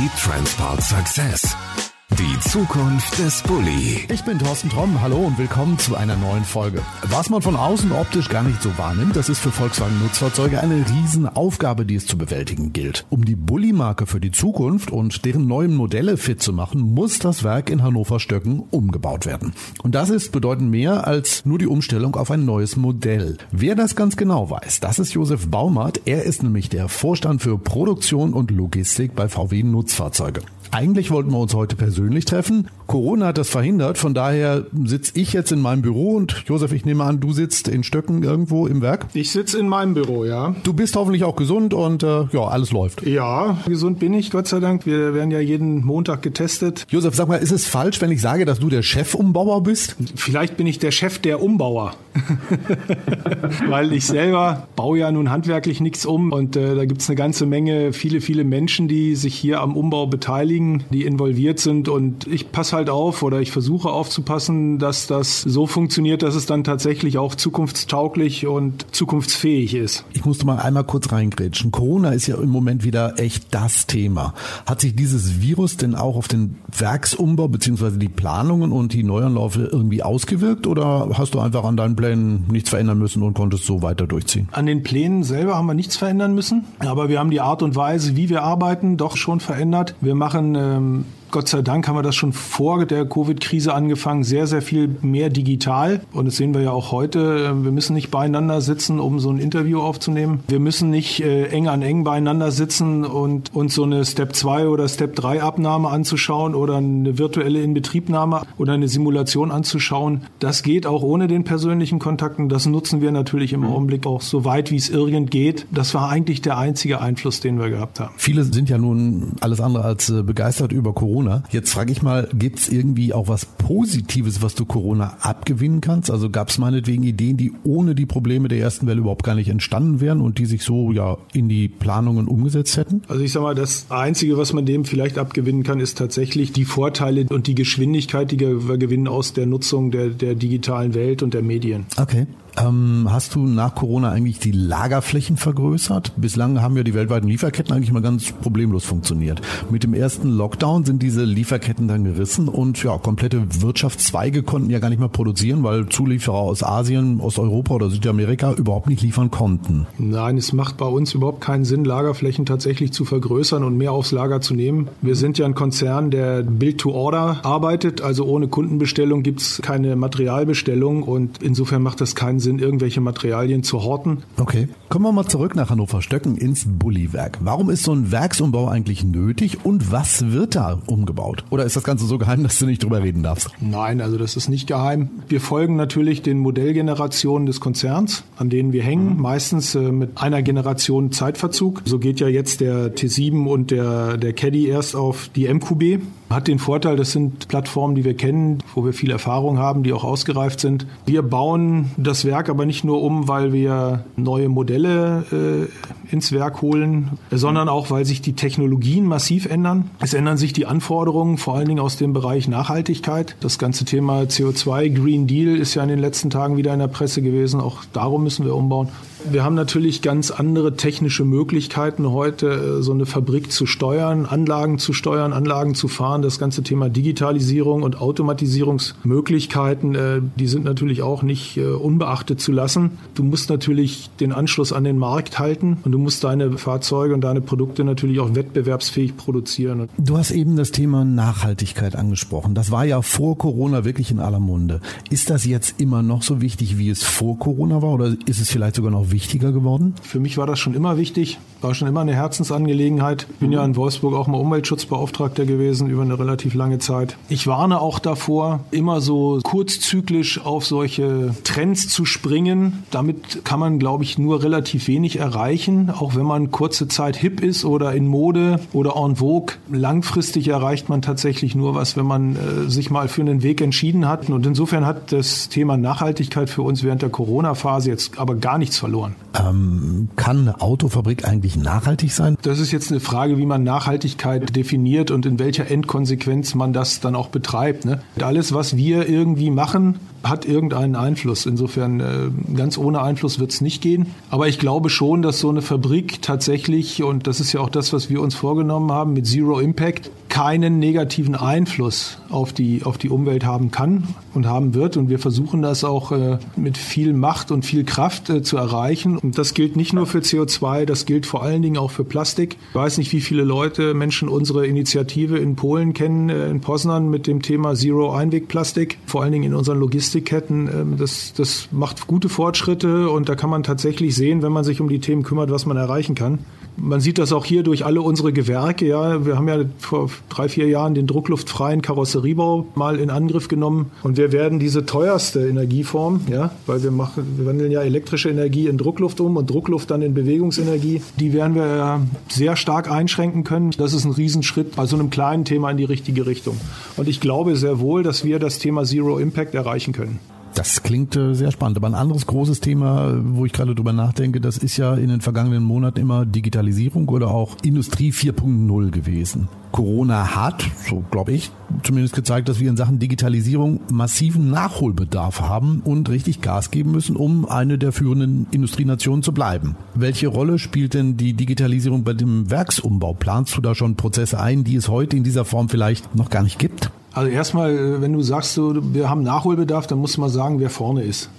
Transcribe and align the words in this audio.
Bully 0.00 0.08
Transport 0.16 0.82
Success. 0.82 1.89
Die 2.20 2.38
Zukunft 2.40 3.18
des 3.18 3.42
Bulli. 3.44 4.04
Ich 4.12 4.22
bin 4.24 4.38
Thorsten 4.38 4.68
Tromm, 4.68 5.00
hallo 5.00 5.16
und 5.16 5.38
willkommen 5.38 5.78
zu 5.78 5.96
einer 5.96 6.16
neuen 6.16 6.44
Folge. 6.44 6.82
Was 7.04 7.30
man 7.30 7.40
von 7.40 7.56
außen 7.56 7.92
optisch 7.92 8.28
gar 8.28 8.42
nicht 8.42 8.60
so 8.60 8.76
wahrnimmt, 8.76 9.16
das 9.16 9.30
ist 9.30 9.38
für 9.38 9.50
Volkswagen 9.50 9.98
Nutzfahrzeuge 10.02 10.60
eine 10.60 10.84
Riesenaufgabe, 10.86 11.86
die 11.86 11.94
es 11.94 12.06
zu 12.06 12.18
bewältigen 12.18 12.74
gilt. 12.74 13.06
Um 13.08 13.24
die 13.24 13.36
Bulli-Marke 13.36 14.04
für 14.04 14.20
die 14.20 14.32
Zukunft 14.32 14.90
und 14.90 15.24
deren 15.24 15.46
neuen 15.46 15.74
Modelle 15.74 16.18
fit 16.18 16.42
zu 16.42 16.52
machen, 16.52 16.82
muss 16.82 17.20
das 17.20 17.42
Werk 17.42 17.70
in 17.70 17.82
Hannover-Stöcken 17.82 18.64
umgebaut 18.70 19.24
werden. 19.24 19.54
Und 19.82 19.94
das 19.94 20.10
ist 20.10 20.30
bedeutend 20.30 20.70
mehr 20.70 21.06
als 21.06 21.46
nur 21.46 21.58
die 21.58 21.68
Umstellung 21.68 22.16
auf 22.16 22.30
ein 22.30 22.44
neues 22.44 22.76
Modell. 22.76 23.38
Wer 23.50 23.76
das 23.76 23.96
ganz 23.96 24.18
genau 24.18 24.50
weiß, 24.50 24.80
das 24.80 24.98
ist 24.98 25.14
Josef 25.14 25.48
Baumert. 25.48 26.02
Er 26.04 26.24
ist 26.24 26.42
nämlich 26.42 26.68
der 26.68 26.90
Vorstand 26.90 27.40
für 27.40 27.56
Produktion 27.56 28.34
und 28.34 28.50
Logistik 28.50 29.14
bei 29.16 29.26
VW 29.26 29.62
Nutzfahrzeuge. 29.62 30.42
Eigentlich 30.72 31.10
wollten 31.10 31.32
wir 31.32 31.38
uns 31.38 31.54
heute 31.54 31.74
persönlich 31.74 32.26
treffen. 32.26 32.68
Corona 32.86 33.26
hat 33.26 33.38
das 33.38 33.48
verhindert. 33.48 33.98
Von 33.98 34.14
daher 34.14 34.66
sitze 34.84 35.12
ich 35.14 35.32
jetzt 35.32 35.50
in 35.50 35.60
meinem 35.60 35.82
Büro 35.82 36.16
und 36.16 36.44
Josef, 36.46 36.72
ich 36.72 36.84
nehme 36.84 37.04
an, 37.04 37.18
du 37.18 37.32
sitzt 37.32 37.66
in 37.66 37.82
Stöcken 37.82 38.22
irgendwo 38.22 38.66
im 38.66 38.80
Werk. 38.80 39.06
Ich 39.14 39.32
sitze 39.32 39.58
in 39.58 39.68
meinem 39.68 39.94
Büro, 39.94 40.24
ja. 40.24 40.54
Du 40.62 40.72
bist 40.72 40.94
hoffentlich 40.94 41.24
auch 41.24 41.34
gesund 41.34 41.74
und 41.74 42.02
äh, 42.02 42.24
ja, 42.32 42.44
alles 42.46 42.70
läuft. 42.70 43.04
Ja, 43.06 43.58
gesund 43.66 43.98
bin 43.98 44.14
ich, 44.14 44.30
Gott 44.30 44.46
sei 44.46 44.60
Dank. 44.60 44.86
Wir 44.86 45.12
werden 45.14 45.30
ja 45.30 45.40
jeden 45.40 45.84
Montag 45.84 46.22
getestet. 46.22 46.86
Josef, 46.88 47.14
sag 47.14 47.28
mal, 47.28 47.36
ist 47.36 47.52
es 47.52 47.66
falsch, 47.66 48.00
wenn 48.00 48.10
ich 48.12 48.20
sage, 48.20 48.44
dass 48.44 48.60
du 48.60 48.68
der 48.68 48.82
Chefumbauer 48.82 49.62
bist? 49.62 49.96
Vielleicht 50.14 50.56
bin 50.56 50.66
ich 50.66 50.78
der 50.78 50.92
Chef 50.92 51.18
der 51.18 51.42
Umbauer. 51.42 51.94
Weil 53.68 53.92
ich 53.92 54.06
selber 54.06 54.68
baue 54.76 54.98
ja 54.98 55.12
nun 55.12 55.30
handwerklich 55.30 55.80
nichts 55.80 56.06
um 56.06 56.32
und 56.32 56.56
äh, 56.56 56.74
da 56.74 56.84
gibt 56.84 57.02
es 57.02 57.08
eine 57.08 57.16
ganze 57.16 57.46
Menge, 57.46 57.92
viele, 57.92 58.20
viele 58.20 58.44
Menschen, 58.44 58.88
die 58.88 59.14
sich 59.14 59.34
hier 59.34 59.60
am 59.60 59.76
Umbau 59.76 60.06
beteiligen 60.06 60.59
Kollegen, 60.60 60.84
die 60.90 61.04
involviert 61.04 61.58
sind 61.58 61.88
und 61.88 62.26
ich 62.26 62.52
passe 62.52 62.76
halt 62.76 62.90
auf 62.90 63.22
oder 63.22 63.40
ich 63.40 63.50
versuche 63.50 63.88
aufzupassen, 63.88 64.78
dass 64.78 65.06
das 65.06 65.40
so 65.40 65.66
funktioniert, 65.66 66.22
dass 66.22 66.34
es 66.34 66.46
dann 66.46 66.64
tatsächlich 66.64 67.18
auch 67.18 67.34
zukunftstauglich 67.34 68.46
und 68.46 68.94
zukunftsfähig 68.94 69.74
ist. 69.74 70.04
Ich 70.12 70.24
musste 70.24 70.44
mal 70.44 70.58
einmal 70.58 70.84
kurz 70.84 71.10
reingrätschen. 71.12 71.70
Corona 71.70 72.10
ist 72.10 72.26
ja 72.26 72.36
im 72.36 72.50
Moment 72.50 72.84
wieder 72.84 73.18
echt 73.18 73.54
das 73.54 73.86
Thema. 73.86 74.34
Hat 74.66 74.80
sich 74.80 74.94
dieses 74.94 75.40
Virus 75.40 75.76
denn 75.76 75.94
auch 75.94 76.16
auf 76.16 76.28
den 76.28 76.56
Werksumbau 76.76 77.48
bzw. 77.48 77.96
die 77.96 78.08
Planungen 78.08 78.72
und 78.72 78.92
die 78.92 79.02
Neuanläufe 79.02 79.68
irgendwie 79.72 80.02
ausgewirkt 80.02 80.66
oder 80.66 81.08
hast 81.14 81.34
du 81.34 81.40
einfach 81.40 81.64
an 81.64 81.76
deinen 81.76 81.96
Plänen 81.96 82.44
nichts 82.50 82.70
verändern 82.70 82.98
müssen 82.98 83.22
und 83.22 83.34
konntest 83.34 83.64
so 83.64 83.82
weiter 83.82 84.06
durchziehen? 84.06 84.48
An 84.52 84.66
den 84.66 84.82
Plänen 84.82 85.22
selber 85.24 85.56
haben 85.56 85.66
wir 85.66 85.74
nichts 85.74 85.96
verändern 85.96 86.34
müssen, 86.34 86.64
aber 86.80 87.08
wir 87.08 87.18
haben 87.18 87.30
die 87.30 87.40
Art 87.40 87.62
und 87.62 87.76
Weise, 87.76 88.16
wie 88.16 88.28
wir 88.28 88.42
arbeiten, 88.42 88.96
doch 88.96 89.16
schon 89.16 89.40
verändert. 89.40 89.94
Wir 90.00 90.14
machen 90.14 90.49
ähm, 90.54 91.04
Gott 91.30 91.48
sei 91.48 91.62
Dank 91.62 91.86
haben 91.86 91.96
wir 91.96 92.02
das 92.02 92.16
schon 92.16 92.32
vor 92.32 92.84
der 92.86 93.04
Covid-Krise 93.06 93.72
angefangen, 93.72 94.24
sehr, 94.24 94.46
sehr 94.46 94.62
viel 94.62 94.88
mehr 95.02 95.30
digital. 95.30 96.00
Und 96.12 96.24
das 96.26 96.36
sehen 96.36 96.54
wir 96.54 96.62
ja 96.62 96.72
auch 96.72 96.90
heute. 96.92 97.54
Wir 97.62 97.70
müssen 97.70 97.94
nicht 97.94 98.10
beieinander 98.10 98.60
sitzen, 98.60 98.98
um 98.98 99.20
so 99.20 99.30
ein 99.30 99.38
Interview 99.38 99.80
aufzunehmen. 99.80 100.40
Wir 100.48 100.58
müssen 100.58 100.90
nicht 100.90 101.20
äh, 101.20 101.46
eng 101.46 101.68
an 101.68 101.82
eng 101.82 102.04
beieinander 102.04 102.50
sitzen 102.50 103.04
und 103.04 103.54
uns 103.54 103.74
so 103.74 103.84
eine 103.84 104.04
Step 104.04 104.34
2 104.34 104.68
oder 104.68 104.88
Step 104.88 105.14
3 105.16 105.42
Abnahme 105.42 105.88
anzuschauen 105.88 106.54
oder 106.54 106.76
eine 106.76 107.18
virtuelle 107.18 107.62
Inbetriebnahme 107.62 108.42
oder 108.58 108.72
eine 108.72 108.88
Simulation 108.88 109.50
anzuschauen. 109.50 110.22
Das 110.40 110.62
geht 110.62 110.86
auch 110.86 111.02
ohne 111.02 111.28
den 111.28 111.44
persönlichen 111.44 111.98
Kontakt 111.98 112.38
und 112.38 112.48
das 112.48 112.66
nutzen 112.66 113.00
wir 113.00 113.12
natürlich 113.12 113.52
im 113.52 113.60
mhm. 113.60 113.66
Augenblick 113.66 114.06
auch 114.06 114.20
so 114.22 114.44
weit, 114.44 114.70
wie 114.70 114.76
es 114.76 114.88
irgend 114.88 115.30
geht. 115.30 115.66
Das 115.70 115.94
war 115.94 116.08
eigentlich 116.08 116.42
der 116.42 116.58
einzige 116.58 117.00
Einfluss, 117.00 117.40
den 117.40 117.58
wir 117.60 117.70
gehabt 117.70 118.00
haben. 118.00 118.14
Viele 118.16 118.44
sind 118.44 118.68
ja 118.68 118.78
nun 118.78 119.32
alles 119.40 119.60
andere 119.60 119.84
als 119.84 120.10
äh, 120.10 120.22
begeistert 120.22 120.72
über 120.72 120.92
Corona. 120.92 121.19
Corona. 121.20 121.42
Jetzt 121.50 121.72
frage 121.72 121.92
ich 121.92 122.02
mal, 122.02 122.28
gibt 122.34 122.58
es 122.58 122.68
irgendwie 122.68 123.12
auch 123.12 123.28
was 123.28 123.44
Positives, 123.44 124.42
was 124.42 124.54
du 124.54 124.64
Corona 124.64 125.16
abgewinnen 125.20 125.80
kannst? 125.80 126.10
Also 126.10 126.30
gab 126.30 126.48
es 126.48 126.58
meinetwegen 126.58 127.02
Ideen, 127.02 127.36
die 127.36 127.52
ohne 127.64 127.94
die 127.94 128.06
Probleme 128.06 128.48
der 128.48 128.58
ersten 128.58 128.86
Welle 128.86 129.00
überhaupt 129.00 129.24
gar 129.24 129.34
nicht 129.34 129.48
entstanden 129.48 130.00
wären 130.00 130.20
und 130.20 130.38
die 130.38 130.46
sich 130.46 130.62
so 130.62 130.92
ja 130.92 131.18
in 131.32 131.48
die 131.48 131.68
Planungen 131.68 132.28
umgesetzt 132.28 132.76
hätten? 132.76 133.02
Also 133.08 133.22
ich 133.22 133.32
sage 133.32 133.44
mal, 133.44 133.54
das 133.54 133.86
Einzige, 133.90 134.38
was 134.38 134.52
man 134.52 134.66
dem 134.66 134.84
vielleicht 134.84 135.18
abgewinnen 135.18 135.62
kann, 135.62 135.80
ist 135.80 135.98
tatsächlich 135.98 136.52
die 136.52 136.64
Vorteile 136.64 137.26
und 137.28 137.46
die 137.46 137.54
Geschwindigkeit, 137.54 138.30
die 138.30 138.40
wir 138.40 138.78
gewinnen 138.78 139.08
aus 139.08 139.32
der 139.32 139.46
Nutzung 139.46 139.90
der, 139.90 140.08
der 140.08 140.34
digitalen 140.34 140.94
Welt 140.94 141.22
und 141.22 141.34
der 141.34 141.42
Medien. 141.42 141.86
Okay. 141.96 142.26
Ähm, 142.56 143.06
hast 143.10 143.34
du 143.34 143.46
nach 143.46 143.74
Corona 143.74 144.10
eigentlich 144.10 144.38
die 144.38 144.52
Lagerflächen 144.52 145.36
vergrößert? 145.36 146.12
Bislang 146.16 146.60
haben 146.60 146.76
ja 146.76 146.82
die 146.82 146.94
weltweiten 146.94 147.28
Lieferketten 147.28 147.74
eigentlich 147.74 147.92
mal 147.92 148.02
ganz 148.02 148.32
problemlos 148.32 148.84
funktioniert. 148.84 149.40
Mit 149.70 149.84
dem 149.84 149.94
ersten 149.94 150.28
Lockdown 150.30 150.84
sind 150.84 151.02
diese 151.02 151.24
Lieferketten 151.24 151.88
dann 151.88 152.04
gerissen 152.04 152.48
und 152.48 152.82
ja, 152.82 152.98
komplette 152.98 153.62
Wirtschaftszweige 153.62 154.42
konnten 154.42 154.70
ja 154.70 154.78
gar 154.78 154.90
nicht 154.90 154.98
mehr 154.98 155.08
produzieren, 155.08 155.62
weil 155.62 155.86
Zulieferer 155.86 156.34
aus 156.34 156.62
Asien, 156.62 157.20
aus 157.20 157.38
Europa 157.38 157.74
oder 157.74 157.90
Südamerika 157.90 158.52
überhaupt 158.52 158.88
nicht 158.88 159.02
liefern 159.02 159.30
konnten. 159.30 159.86
Nein, 159.98 160.36
es 160.36 160.52
macht 160.52 160.76
bei 160.76 160.86
uns 160.86 161.14
überhaupt 161.14 161.40
keinen 161.40 161.64
Sinn, 161.64 161.84
Lagerflächen 161.84 162.46
tatsächlich 162.46 162.92
zu 162.92 163.04
vergrößern 163.04 163.64
und 163.64 163.76
mehr 163.76 163.92
aufs 163.92 164.12
Lager 164.12 164.40
zu 164.40 164.54
nehmen. 164.54 164.88
Wir 165.02 165.14
sind 165.14 165.38
ja 165.38 165.46
ein 165.46 165.54
Konzern, 165.54 166.10
der 166.10 166.42
Build-to-Order 166.42 167.40
arbeitet, 167.42 168.00
also 168.00 168.24
ohne 168.24 168.48
Kundenbestellung 168.48 169.22
gibt 169.22 169.40
es 169.40 169.60
keine 169.62 169.96
Materialbestellung 169.96 171.02
und 171.02 171.42
insofern 171.42 171.82
macht 171.82 172.00
das 172.00 172.14
keinen 172.14 172.39
Sinn, 172.40 172.58
irgendwelche 172.58 173.00
Materialien 173.00 173.62
zu 173.62 173.82
horten. 173.82 174.24
Okay. 174.38 174.68
Kommen 174.88 175.04
wir 175.04 175.12
mal 175.12 175.26
zurück 175.26 175.54
nach 175.54 175.70
Hannover 175.70 176.02
Stöcken 176.02 176.36
ins 176.36 176.64
Bulli-Werk. 176.66 177.38
Warum 177.40 177.70
ist 177.70 177.84
so 177.84 177.92
ein 177.92 178.10
Werksumbau 178.10 178.68
eigentlich 178.68 179.04
nötig 179.04 179.64
und 179.64 179.92
was 179.92 180.32
wird 180.32 180.56
da 180.56 180.80
umgebaut? 180.86 181.44
Oder 181.50 181.64
ist 181.64 181.76
das 181.76 181.84
Ganze 181.84 182.06
so 182.06 182.18
geheim, 182.18 182.42
dass 182.42 182.58
du 182.58 182.66
nicht 182.66 182.82
drüber 182.82 183.02
reden 183.02 183.22
darfst? 183.22 183.50
Nein, 183.60 184.00
also 184.00 184.18
das 184.18 184.36
ist 184.36 184.48
nicht 184.48 184.66
geheim. 184.66 185.10
Wir 185.28 185.40
folgen 185.40 185.76
natürlich 185.76 186.22
den 186.22 186.38
Modellgenerationen 186.38 187.46
des 187.46 187.60
Konzerns, 187.60 188.24
an 188.36 188.50
denen 188.50 188.72
wir 188.72 188.82
hängen, 188.82 189.14
mhm. 189.14 189.22
meistens 189.22 189.74
äh, 189.74 189.92
mit 189.92 190.20
einer 190.20 190.42
Generation 190.42 191.12
Zeitverzug. 191.12 191.82
So 191.84 191.98
geht 191.98 192.20
ja 192.20 192.28
jetzt 192.28 192.60
der 192.60 192.94
T7 192.94 193.46
und 193.46 193.70
der, 193.70 194.16
der 194.16 194.32
Caddy 194.32 194.66
erst 194.66 194.96
auf 194.96 195.30
die 195.34 195.52
MQB. 195.52 196.00
Hat 196.30 196.46
den 196.46 196.60
Vorteil, 196.60 196.96
das 196.96 197.10
sind 197.10 197.48
Plattformen, 197.48 197.96
die 197.96 198.04
wir 198.04 198.16
kennen, 198.16 198.58
wo 198.76 198.84
wir 198.84 198.92
viel 198.92 199.10
Erfahrung 199.10 199.58
haben, 199.58 199.82
die 199.82 199.92
auch 199.92 200.04
ausgereift 200.04 200.60
sind. 200.60 200.86
Wir 201.04 201.22
bauen 201.22 201.90
das 201.96 202.24
Werk 202.24 202.48
aber 202.48 202.66
nicht 202.66 202.84
nur 202.84 203.02
um, 203.02 203.26
weil 203.26 203.52
wir 203.52 204.04
neue 204.14 204.48
Modelle 204.48 205.24
äh, 205.32 206.12
ins 206.14 206.30
Werk 206.30 206.62
holen, 206.62 207.18
sondern 207.32 207.68
auch, 207.68 207.90
weil 207.90 208.04
sich 208.04 208.22
die 208.22 208.34
Technologien 208.34 209.06
massiv 209.06 209.46
ändern. 209.46 209.90
Es 209.98 210.14
ändern 210.14 210.36
sich 210.36 210.52
die 210.52 210.66
Anforderungen, 210.66 211.36
vor 211.36 211.56
allen 211.56 211.66
Dingen 211.66 211.80
aus 211.80 211.96
dem 211.96 212.12
Bereich 212.12 212.46
Nachhaltigkeit. 212.46 213.34
Das 213.40 213.58
ganze 213.58 213.84
Thema 213.84 214.20
CO2, 214.20 214.94
Green 214.94 215.26
Deal 215.26 215.56
ist 215.56 215.74
ja 215.74 215.82
in 215.82 215.88
den 215.88 215.98
letzten 215.98 216.30
Tagen 216.30 216.56
wieder 216.56 216.72
in 216.72 216.78
der 216.78 216.86
Presse 216.86 217.22
gewesen. 217.22 217.60
Auch 217.60 217.84
darum 217.92 218.22
müssen 218.22 218.44
wir 218.44 218.54
umbauen. 218.54 218.88
Wir 219.28 219.44
haben 219.44 219.54
natürlich 219.54 220.02
ganz 220.02 220.30
andere 220.30 220.76
technische 220.76 221.24
Möglichkeiten 221.24 222.10
heute, 222.10 222.78
äh, 222.78 222.82
so 222.82 222.92
eine 222.92 223.06
Fabrik 223.06 223.52
zu 223.52 223.66
steuern, 223.66 224.26
Anlagen 224.26 224.78
zu 224.78 224.92
steuern, 224.92 225.32
Anlagen 225.32 225.74
zu 225.74 225.88
fahren. 225.88 226.22
Das 226.22 226.38
ganze 226.38 226.62
Thema 226.62 226.88
Digitalisierung 226.88 227.82
und 227.82 228.00
Automatisierungsmöglichkeiten, 228.00 229.94
äh, 229.94 230.20
die 230.36 230.46
sind 230.46 230.64
natürlich 230.64 231.02
auch 231.02 231.22
nicht 231.22 231.58
äh, 231.58 231.66
unbeachtet 231.66 232.40
zu 232.40 232.52
lassen. 232.52 232.92
Du 233.14 233.22
musst 233.22 233.50
natürlich 233.50 234.10
den 234.20 234.32
Anschluss 234.32 234.72
an 234.72 234.84
den 234.84 234.96
Markt 234.98 235.38
halten 235.38 235.78
und 235.84 235.92
du 235.92 235.98
musst 235.98 236.24
deine 236.24 236.56
Fahrzeuge 236.56 237.12
und 237.14 237.20
deine 237.20 237.40
Produkte 237.40 237.84
natürlich 237.84 238.20
auch 238.20 238.34
wettbewerbsfähig 238.34 239.16
produzieren. 239.16 239.88
Du 239.98 240.16
hast 240.16 240.30
eben 240.30 240.56
das 240.56 240.70
Thema 240.70 241.04
Nachhaltigkeit 241.04 241.94
angesprochen. 241.94 242.54
Das 242.54 242.70
war 242.70 242.84
ja 242.84 243.02
vor 243.02 243.36
Corona 243.36 243.84
wirklich 243.84 244.10
in 244.10 244.18
aller 244.18 244.40
Munde. 244.40 244.80
Ist 245.10 245.30
das 245.30 245.44
jetzt 245.44 245.80
immer 245.80 246.02
noch 246.02 246.22
so 246.22 246.40
wichtig, 246.40 246.78
wie 246.78 246.88
es 246.88 247.02
vor 247.02 247.38
Corona 247.38 247.82
war 247.82 247.92
oder 247.92 248.14
ist 248.26 248.40
es 248.40 248.50
vielleicht 248.50 248.76
sogar 248.76 248.90
noch 248.90 249.09
wichtiger 249.10 249.52
geworden? 249.52 249.94
Für 250.02 250.20
mich 250.20 250.38
war 250.38 250.46
das 250.46 250.58
schon 250.58 250.74
immer 250.74 250.96
wichtig, 250.96 251.38
war 251.60 251.74
schon 251.74 251.88
immer 251.88 252.00
eine 252.00 252.14
Herzensangelegenheit. 252.14 253.26
Bin 253.38 253.52
ja 253.52 253.64
in 253.64 253.76
Wolfsburg 253.76 254.14
auch 254.14 254.26
mal 254.26 254.38
Umweltschutzbeauftragter 254.38 255.44
gewesen 255.44 255.88
über 255.88 256.02
eine 256.02 256.18
relativ 256.18 256.54
lange 256.54 256.78
Zeit. 256.78 257.16
Ich 257.28 257.46
warne 257.46 257.80
auch 257.80 257.98
davor, 257.98 258.60
immer 258.70 259.00
so 259.00 259.40
kurzzyklisch 259.42 260.44
auf 260.44 260.66
solche 260.66 261.34
Trends 261.44 261.88
zu 261.88 262.04
springen. 262.04 262.84
Damit 262.90 263.44
kann 263.44 263.60
man, 263.60 263.78
glaube 263.78 264.04
ich, 264.04 264.18
nur 264.18 264.42
relativ 264.42 264.88
wenig 264.88 265.18
erreichen, 265.18 265.90
auch 265.90 266.14
wenn 266.14 266.26
man 266.26 266.50
kurze 266.50 266.88
Zeit 266.88 267.16
hip 267.16 267.42
ist 267.42 267.64
oder 267.64 267.92
in 267.92 268.06
Mode 268.06 268.60
oder 268.72 268.94
en 268.96 269.16
vogue. 269.16 269.56
Langfristig 269.70 270.48
erreicht 270.48 270.88
man 270.88 271.02
tatsächlich 271.02 271.54
nur 271.54 271.74
was, 271.74 271.96
wenn 271.96 272.06
man 272.06 272.36
äh, 272.36 272.70
sich 272.70 272.90
mal 272.90 273.08
für 273.08 273.22
einen 273.22 273.42
Weg 273.42 273.60
entschieden 273.60 274.08
hat. 274.08 274.30
Und 274.30 274.46
insofern 274.46 274.86
hat 274.86 275.12
das 275.12 275.48
Thema 275.48 275.76
Nachhaltigkeit 275.76 276.48
für 276.48 276.62
uns 276.62 276.82
während 276.82 277.02
der 277.02 277.10
Corona-Phase 277.10 277.90
jetzt 277.90 278.18
aber 278.18 278.34
gar 278.34 278.58
nichts 278.58 278.78
verloren 278.78 278.99
verloren. 279.00 279.16
Ähm, 279.38 280.08
kann 280.16 280.40
eine 280.40 280.60
Autofabrik 280.60 281.26
eigentlich 281.26 281.56
nachhaltig 281.56 282.12
sein? 282.12 282.36
Das 282.42 282.58
ist 282.58 282.72
jetzt 282.72 282.90
eine 282.90 283.00
Frage, 283.00 283.38
wie 283.38 283.46
man 283.46 283.62
Nachhaltigkeit 283.62 284.54
definiert 284.54 285.10
und 285.10 285.26
in 285.26 285.38
welcher 285.38 285.70
Endkonsequenz 285.70 286.54
man 286.54 286.72
das 286.72 287.00
dann 287.00 287.14
auch 287.14 287.28
betreibt. 287.28 287.84
Ne? 287.84 288.02
Alles, 288.20 288.52
was 288.52 288.76
wir 288.76 289.08
irgendwie 289.08 289.50
machen, 289.50 289.98
hat 290.22 290.44
irgendeinen 290.44 290.96
Einfluss. 290.96 291.46
Insofern 291.46 292.00
äh, 292.00 292.54
ganz 292.54 292.78
ohne 292.78 293.02
Einfluss 293.02 293.38
wird 293.38 293.52
es 293.52 293.60
nicht 293.60 293.82
gehen. 293.82 294.06
Aber 294.30 294.48
ich 294.48 294.58
glaube 294.58 294.90
schon, 294.90 295.22
dass 295.22 295.40
so 295.40 295.48
eine 295.48 295.62
Fabrik 295.62 296.22
tatsächlich, 296.22 297.02
und 297.02 297.26
das 297.26 297.40
ist 297.40 297.52
ja 297.52 297.60
auch 297.60 297.70
das, 297.70 297.92
was 297.92 298.10
wir 298.10 298.20
uns 298.20 298.34
vorgenommen 298.34 298.92
haben, 298.92 299.12
mit 299.12 299.26
Zero 299.26 299.60
Impact 299.60 300.10
keinen 300.28 300.78
negativen 300.78 301.34
Einfluss 301.34 302.18
auf 302.30 302.52
die, 302.52 302.82
auf 302.84 302.98
die 302.98 303.10
Umwelt 303.10 303.44
haben 303.44 303.70
kann 303.70 304.04
und 304.32 304.46
haben 304.46 304.74
wird. 304.74 304.96
Und 304.96 305.08
wir 305.08 305.18
versuchen 305.18 305.60
das 305.60 305.82
auch 305.82 306.12
äh, 306.12 306.38
mit 306.56 306.78
viel 306.78 307.12
Macht 307.12 307.50
und 307.50 307.64
viel 307.64 307.84
Kraft 307.84 308.30
äh, 308.30 308.42
zu 308.42 308.56
erreichen. 308.56 309.18
Und 309.18 309.38
das 309.38 309.54
gilt 309.54 309.76
nicht 309.76 309.92
nur 309.92 310.06
für 310.06 310.18
CO2, 310.18 310.84
das 310.84 311.04
gilt 311.04 311.26
vor 311.26 311.42
allen 311.42 311.62
Dingen 311.62 311.76
auch 311.76 311.90
für 311.90 312.04
Plastik. 312.04 312.56
Ich 312.68 312.74
weiß 312.74 312.98
nicht, 312.98 313.12
wie 313.12 313.20
viele 313.20 313.42
Leute, 313.42 313.92
Menschen 313.92 314.28
unsere 314.28 314.66
Initiative 314.66 315.38
in 315.38 315.56
Polen 315.56 315.94
kennen, 315.94 316.28
in 316.28 316.60
Poznan 316.60 317.10
mit 317.10 317.26
dem 317.26 317.42
Thema 317.42 317.74
Zero 317.74 318.12
Einwegplastik, 318.12 318.98
vor 319.06 319.22
allen 319.22 319.32
Dingen 319.32 319.44
in 319.44 319.54
unseren 319.54 319.78
Logistikketten. 320.10 320.68
Ähm, 320.68 320.96
das, 320.98 321.32
das 321.34 321.68
macht 321.70 322.06
gute 322.06 322.28
Fortschritte 322.28 323.10
und 323.10 323.28
da 323.28 323.34
kann 323.34 323.50
man 323.50 323.62
tatsächlich 323.62 324.14
sehen, 324.14 324.42
wenn 324.42 324.52
man 324.52 324.64
sich 324.64 324.80
um 324.80 324.88
die 324.88 324.98
Themen 324.98 325.22
kümmert, 325.22 325.50
was 325.50 325.66
man 325.66 325.76
erreichen 325.76 326.14
kann. 326.14 326.40
Man 326.82 327.00
sieht 327.00 327.18
das 327.18 327.32
auch 327.32 327.44
hier 327.44 327.62
durch 327.62 327.84
alle 327.84 328.00
unsere 328.00 328.32
Gewerke. 328.32 328.86
Ja, 328.86 329.26
wir 329.26 329.36
haben 329.36 329.48
ja 329.48 329.58
vor 329.78 330.08
drei, 330.30 330.48
vier 330.48 330.66
Jahren 330.66 330.94
den 330.94 331.06
druckluftfreien 331.06 331.82
Karosseriebau 331.82 332.66
mal 332.74 332.98
in 332.98 333.10
Angriff 333.10 333.48
genommen 333.48 333.90
und 334.02 334.16
wir 334.16 334.32
werden 334.32 334.58
diese 334.58 334.86
teuerste 334.86 335.46
Energieform, 335.46 336.22
ja, 336.30 336.52
weil 336.66 336.82
wir 336.82 336.90
machen, 336.90 337.34
wir 337.36 337.46
wandeln 337.46 337.70
ja 337.70 337.82
elektrische 337.82 338.30
Energie 338.30 338.66
in 338.66 338.78
Druckluft 338.78 339.20
um 339.20 339.36
und 339.36 339.50
Druckluft 339.50 339.90
dann 339.90 340.00
in 340.00 340.14
Bewegungsenergie. 340.14 341.02
Die 341.18 341.32
werden 341.34 341.54
wir 341.54 342.00
sehr 342.28 342.56
stark 342.56 342.90
einschränken 342.90 343.44
können. 343.44 343.72
Das 343.76 343.92
ist 343.92 344.06
ein 344.06 344.12
Riesenschritt 344.12 344.76
bei 344.76 344.86
so 344.86 344.96
einem 344.96 345.10
kleinen 345.10 345.44
Thema 345.44 345.70
in 345.70 345.76
die 345.76 345.84
richtige 345.84 346.26
Richtung. 346.26 346.56
Und 346.96 347.08
ich 347.08 347.20
glaube 347.20 347.56
sehr 347.56 347.80
wohl, 347.80 348.02
dass 348.02 348.24
wir 348.24 348.38
das 348.38 348.58
Thema 348.58 348.84
Zero 348.84 349.18
Impact 349.18 349.54
erreichen 349.54 349.92
können. 349.92 350.18
Das 350.54 350.82
klingt 350.82 351.16
äh, 351.16 351.34
sehr 351.34 351.52
spannend. 351.52 351.78
Aber 351.78 351.86
ein 351.86 351.94
anderes 351.94 352.26
großes 352.26 352.60
Thema, 352.60 353.14
wo 353.22 353.46
ich 353.46 353.52
gerade 353.52 353.74
drüber 353.74 353.92
nachdenke, 353.92 354.40
das 354.40 354.58
ist 354.58 354.76
ja 354.76 354.94
in 354.94 355.08
den 355.08 355.20
vergangenen 355.20 355.62
Monaten 355.62 356.00
immer 356.00 356.26
Digitalisierung 356.26 357.08
oder 357.08 357.28
auch 357.28 357.56
Industrie 357.62 358.10
4.0 358.10 358.90
gewesen. 358.90 359.48
Corona 359.72 360.34
hat, 360.34 360.64
so 360.88 361.04
glaube 361.10 361.32
ich, 361.32 361.52
zumindest 361.84 362.14
gezeigt, 362.14 362.48
dass 362.48 362.58
wir 362.58 362.68
in 362.68 362.76
Sachen 362.76 362.98
Digitalisierung 362.98 363.80
massiven 363.90 364.50
Nachholbedarf 364.50 365.40
haben 365.40 365.80
und 365.84 366.08
richtig 366.08 366.40
Gas 366.40 366.72
geben 366.72 366.90
müssen, 366.90 367.14
um 367.14 367.46
eine 367.46 367.78
der 367.78 367.92
führenden 367.92 368.48
Industrienationen 368.50 369.22
zu 369.22 369.32
bleiben. 369.32 369.76
Welche 369.94 370.26
Rolle 370.26 370.58
spielt 370.58 370.94
denn 370.94 371.16
die 371.16 371.34
Digitalisierung 371.34 372.02
bei 372.02 372.14
dem 372.14 372.50
Werksumbau? 372.50 373.14
Planst 373.14 373.56
du 373.56 373.60
da 373.60 373.76
schon 373.76 373.94
Prozesse 373.94 374.40
ein, 374.40 374.64
die 374.64 374.74
es 374.74 374.88
heute 374.88 375.16
in 375.16 375.22
dieser 375.22 375.44
Form 375.44 375.68
vielleicht 375.68 376.16
noch 376.16 376.30
gar 376.30 376.42
nicht 376.42 376.58
gibt? 376.58 376.90
Also 377.12 377.30
erstmal, 377.30 377.70
äh, 377.70 378.00
wenn 378.00 378.12
du 378.12 378.22
sagst, 378.22 378.54
so, 378.54 378.74
wir 378.94 379.10
haben 379.10 379.22
Nachholbedarf, 379.22 379.86
dann 379.86 379.98
muss 379.98 380.16
man 380.18 380.30
sagen, 380.30 380.60
wer 380.60 380.70
vorne 380.70 381.02
ist. 381.02 381.30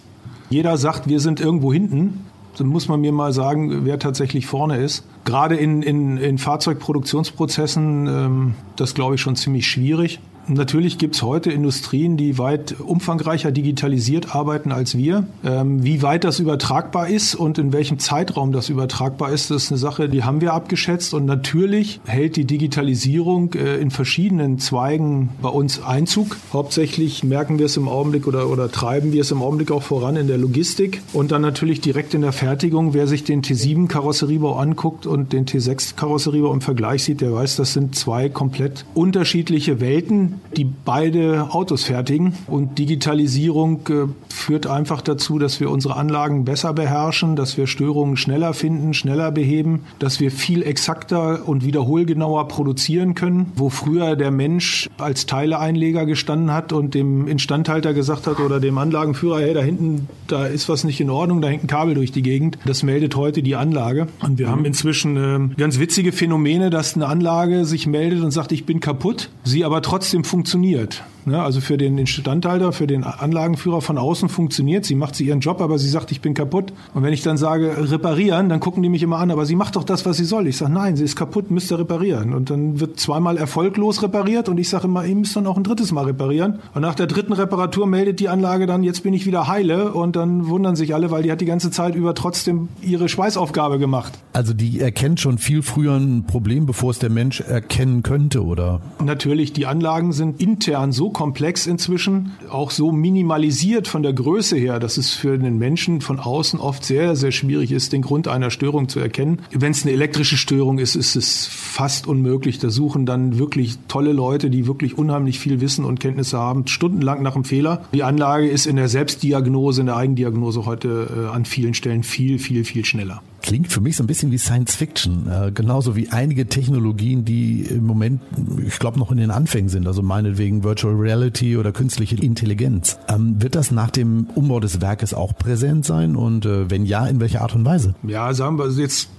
Jeder 0.49 0.77
sagt, 0.77 1.07
wir 1.07 1.19
sind 1.19 1.39
irgendwo 1.39 1.71
hinten. 1.71 2.25
Dann 2.57 2.67
muss 2.67 2.89
man 2.89 2.99
mir 2.99 3.13
mal 3.13 3.31
sagen, 3.31 3.85
wer 3.85 3.97
tatsächlich 3.97 4.45
vorne 4.45 4.77
ist. 4.77 5.05
Gerade 5.23 5.55
in, 5.55 5.81
in, 5.81 6.17
in 6.17 6.37
Fahrzeugproduktionsprozessen, 6.37 8.07
ähm, 8.07 8.53
das 8.75 8.93
glaube 8.93 9.15
ich 9.15 9.21
schon 9.21 9.37
ziemlich 9.37 9.67
schwierig. 9.67 10.19
Natürlich 10.53 10.97
gibt 10.97 11.15
es 11.15 11.21
heute 11.21 11.49
Industrien, 11.49 12.17
die 12.17 12.37
weit 12.37 12.75
umfangreicher 12.79 13.51
digitalisiert 13.51 14.35
arbeiten 14.35 14.73
als 14.73 14.97
wir. 14.97 15.25
Ähm, 15.45 15.83
wie 15.83 16.01
weit 16.01 16.25
das 16.25 16.39
übertragbar 16.39 17.07
ist 17.07 17.35
und 17.35 17.57
in 17.57 17.71
welchem 17.71 17.99
Zeitraum 17.99 18.51
das 18.51 18.67
übertragbar 18.67 19.31
ist, 19.31 19.49
das 19.49 19.63
ist 19.63 19.71
eine 19.71 19.77
Sache, 19.77 20.09
die 20.09 20.23
haben 20.23 20.41
wir 20.41 20.53
abgeschätzt. 20.53 21.13
Und 21.13 21.25
natürlich 21.25 22.01
hält 22.05 22.35
die 22.35 22.43
Digitalisierung 22.43 23.53
äh, 23.53 23.77
in 23.77 23.91
verschiedenen 23.91 24.59
Zweigen 24.59 25.29
bei 25.41 25.47
uns 25.47 25.81
Einzug. 25.81 26.37
Hauptsächlich 26.51 27.23
merken 27.23 27.57
wir 27.57 27.67
es 27.67 27.77
im 27.77 27.87
Augenblick 27.87 28.27
oder, 28.27 28.49
oder 28.49 28.69
treiben 28.69 29.13
wir 29.13 29.21
es 29.21 29.31
im 29.31 29.41
Augenblick 29.41 29.71
auch 29.71 29.83
voran 29.83 30.17
in 30.17 30.27
der 30.27 30.37
Logistik 30.37 31.01
und 31.13 31.31
dann 31.31 31.41
natürlich 31.41 31.79
direkt 31.79 32.13
in 32.13 32.21
der 32.21 32.33
Fertigung. 32.33 32.93
Wer 32.93 33.07
sich 33.07 33.23
den 33.23 33.41
T7-Karosseriebau 33.41 34.55
anguckt 34.55 35.05
und 35.05 35.31
den 35.31 35.45
T6-Karosseriebau 35.45 36.51
im 36.51 36.59
Vergleich 36.59 37.05
sieht, 37.05 37.21
der 37.21 37.31
weiß, 37.33 37.55
das 37.55 37.71
sind 37.71 37.95
zwei 37.95 38.27
komplett 38.27 38.85
unterschiedliche 38.93 39.79
Welten 39.79 40.40
die 40.55 40.65
beide 40.65 41.47
Autos 41.51 41.85
fertigen. 41.85 42.33
Und 42.47 42.77
Digitalisierung 42.77 43.87
äh, 43.89 44.07
führt 44.29 44.67
einfach 44.67 45.01
dazu, 45.01 45.39
dass 45.39 45.59
wir 45.59 45.69
unsere 45.69 45.95
Anlagen 45.95 46.45
besser 46.45 46.73
beherrschen, 46.73 47.35
dass 47.35 47.57
wir 47.57 47.67
Störungen 47.67 48.17
schneller 48.17 48.53
finden, 48.53 48.93
schneller 48.93 49.31
beheben, 49.31 49.81
dass 49.99 50.19
wir 50.19 50.31
viel 50.31 50.63
exakter 50.63 51.47
und 51.47 51.65
wiederholgenauer 51.65 52.47
produzieren 52.47 53.15
können, 53.15 53.51
wo 53.55 53.69
früher 53.69 54.15
der 54.15 54.31
Mensch 54.31 54.89
als 54.97 55.25
Teileeinleger 55.25 56.05
gestanden 56.05 56.51
hat 56.53 56.73
und 56.73 56.93
dem 56.93 57.27
Instandhalter 57.27 57.93
gesagt 57.93 58.27
hat 58.27 58.39
oder 58.39 58.59
dem 58.59 58.77
Anlagenführer, 58.77 59.39
hey, 59.39 59.53
da 59.53 59.61
hinten, 59.61 60.07
da 60.27 60.45
ist 60.45 60.69
was 60.69 60.83
nicht 60.83 60.99
in 60.99 61.09
Ordnung, 61.09 61.41
da 61.41 61.47
hängt 61.47 61.63
ein 61.63 61.67
Kabel 61.67 61.95
durch 61.95 62.11
die 62.11 62.21
Gegend. 62.21 62.57
Das 62.65 62.83
meldet 62.83 63.15
heute 63.15 63.41
die 63.41 63.55
Anlage. 63.55 64.07
Und 64.21 64.37
wir 64.37 64.49
haben 64.49 64.65
inzwischen 64.65 65.51
äh, 65.51 65.55
ganz 65.55 65.79
witzige 65.79 66.11
Phänomene, 66.11 66.69
dass 66.69 66.95
eine 66.95 67.07
Anlage 67.07 67.65
sich 67.65 67.87
meldet 67.87 68.21
und 68.21 68.31
sagt, 68.31 68.51
ich 68.51 68.65
bin 68.65 68.79
kaputt, 68.79 69.29
sie 69.43 69.63
aber 69.63 69.81
trotzdem 69.81 70.01
trotzdem 70.01 70.20
funktioniert. 70.23 71.03
Ne? 71.25 71.41
Also 71.41 71.61
für 71.61 71.77
den 71.77 71.97
Instandhalter, 71.97 72.71
für 72.71 72.87
den 72.87 73.03
Anlagenführer 73.03 73.81
von 73.81 73.97
außen 73.97 74.29
funktioniert. 74.29 74.85
Sie 74.85 74.95
macht 74.95 75.15
sie 75.15 75.25
ihren 75.25 75.39
Job, 75.39 75.61
aber 75.61 75.77
sie 75.77 75.89
sagt, 75.89 76.11
ich 76.11 76.21
bin 76.21 76.33
kaputt. 76.33 76.73
Und 76.93 77.03
wenn 77.03 77.13
ich 77.13 77.21
dann 77.21 77.37
sage, 77.37 77.91
reparieren, 77.91 78.49
dann 78.49 78.59
gucken 78.59 78.83
die 78.83 78.89
mich 78.89 79.03
immer 79.03 79.17
an, 79.17 79.31
aber 79.31 79.45
sie 79.45 79.55
macht 79.55 79.75
doch 79.75 79.83
das, 79.83 80.05
was 80.05 80.17
sie 80.17 80.25
soll. 80.25 80.47
Ich 80.47 80.57
sage, 80.57 80.71
nein, 80.71 80.95
sie 80.95 81.03
ist 81.03 81.15
kaputt, 81.15 81.51
müsst 81.51 81.71
ihr 81.71 81.79
reparieren. 81.79 82.33
Und 82.33 82.49
dann 82.49 82.79
wird 82.79 82.99
zweimal 82.99 83.37
erfolglos 83.37 84.01
repariert 84.01 84.49
und 84.49 84.57
ich 84.57 84.69
sage 84.69 84.85
immer, 84.85 85.05
ihr 85.05 85.15
müsst 85.15 85.35
dann 85.35 85.47
auch 85.47 85.57
ein 85.57 85.63
drittes 85.63 85.91
Mal 85.91 86.05
reparieren. 86.05 86.59
Und 86.73 86.81
nach 86.81 86.95
der 86.95 87.07
dritten 87.07 87.33
Reparatur 87.33 87.87
meldet 87.87 88.19
die 88.19 88.29
Anlage 88.29 88.65
dann, 88.65 88.83
jetzt 88.83 89.03
bin 89.03 89.13
ich 89.13 89.25
wieder 89.25 89.47
heile. 89.47 89.93
Und 89.93 90.15
dann 90.15 90.47
wundern 90.47 90.75
sich 90.75 90.93
alle, 90.95 91.11
weil 91.11 91.23
die 91.23 91.31
hat 91.31 91.41
die 91.41 91.45
ganze 91.45 91.71
Zeit 91.71 91.95
über 91.95 92.15
trotzdem 92.15 92.69
ihre 92.81 93.09
Schweißaufgabe 93.09 93.79
gemacht. 93.79 94.13
Also 94.33 94.53
die 94.53 94.79
erkennt 94.79 95.19
schon 95.19 95.37
viel 95.37 95.61
früher 95.61 95.95
ein 95.95 96.25
Problem, 96.25 96.65
bevor 96.65 96.91
es 96.91 96.99
der 96.99 97.09
Mensch 97.09 97.41
erkennen 97.41 98.03
könnte, 98.03 98.43
oder? 98.43 98.81
Natürlich, 99.03 99.53
die 99.53 99.65
Anlagen 99.65 100.13
sind 100.13 100.41
intern 100.41 100.91
so 100.91 101.10
komplex 101.11 101.67
inzwischen, 101.67 102.31
auch 102.49 102.71
so 102.71 102.91
minimalisiert 102.91 103.87
von 103.87 104.03
der 104.03 104.13
Größe 104.13 104.57
her, 104.57 104.79
dass 104.79 104.97
es 104.97 105.11
für 105.13 105.37
den 105.37 105.57
Menschen 105.57 106.01
von 106.01 106.19
außen 106.19 106.59
oft 106.59 106.83
sehr, 106.83 107.15
sehr 107.15 107.31
schwierig 107.31 107.71
ist, 107.71 107.93
den 107.93 108.01
Grund 108.01 108.27
einer 108.27 108.51
Störung 108.51 108.89
zu 108.89 108.99
erkennen. 108.99 109.41
Wenn 109.51 109.71
es 109.71 109.83
eine 109.83 109.91
elektrische 109.91 110.37
Störung 110.37 110.79
ist, 110.79 110.95
ist 110.95 111.15
es 111.15 111.47
fast 111.47 112.07
unmöglich. 112.07 112.59
Da 112.59 112.69
suchen 112.69 113.05
dann 113.05 113.37
wirklich 113.37 113.77
tolle 113.87 114.13
Leute, 114.13 114.49
die 114.49 114.67
wirklich 114.67 114.97
unheimlich 114.97 115.39
viel 115.39 115.61
Wissen 115.61 115.85
und 115.85 115.99
Kenntnisse 115.99 116.37
haben, 116.37 116.67
stundenlang 116.67 117.21
nach 117.21 117.33
dem 117.33 117.43
Fehler. 117.43 117.85
Die 117.93 118.03
Anlage 118.03 118.47
ist 118.47 118.65
in 118.65 118.75
der 118.75 118.87
Selbstdiagnose, 118.87 119.81
in 119.81 119.87
der 119.87 119.97
Eigendiagnose 119.97 120.65
heute 120.65 121.27
äh, 121.29 121.35
an 121.35 121.45
vielen 121.45 121.73
Stellen 121.73 122.03
viel, 122.03 122.39
viel, 122.39 122.63
viel 122.63 122.85
schneller. 122.85 123.21
Klingt 123.51 123.69
für 123.69 123.81
mich 123.81 123.97
so 123.97 124.03
ein 124.05 124.07
bisschen 124.07 124.31
wie 124.31 124.37
Science 124.37 124.77
Fiction, 124.77 125.27
äh, 125.29 125.51
genauso 125.51 125.97
wie 125.97 126.07
einige 126.07 126.47
Technologien, 126.47 127.25
die 127.25 127.63
im 127.63 127.85
Moment, 127.85 128.21
ich 128.65 128.79
glaube, 128.79 128.97
noch 128.97 129.11
in 129.11 129.17
den 129.17 129.29
Anfängen 129.29 129.67
sind, 129.67 129.87
also 129.87 130.01
meinetwegen 130.01 130.63
Virtual 130.63 130.95
Reality 130.95 131.57
oder 131.57 131.73
künstliche 131.73 132.15
Intelligenz. 132.15 132.97
Ähm, 133.09 133.41
wird 133.41 133.55
das 133.55 133.71
nach 133.71 133.89
dem 133.89 134.27
Umbau 134.35 134.61
des 134.61 134.79
Werkes 134.79 135.13
auch 135.13 135.35
präsent 135.35 135.83
sein 135.83 136.15
und 136.15 136.45
äh, 136.45 136.69
wenn 136.71 136.85
ja, 136.85 137.05
in 137.07 137.19
welcher 137.19 137.41
Art 137.41 137.53
und 137.53 137.65
Weise? 137.65 137.93
Ja, 138.03 138.33
sagen 138.33 138.57
wir 138.57 138.69
jetzt 138.71 139.09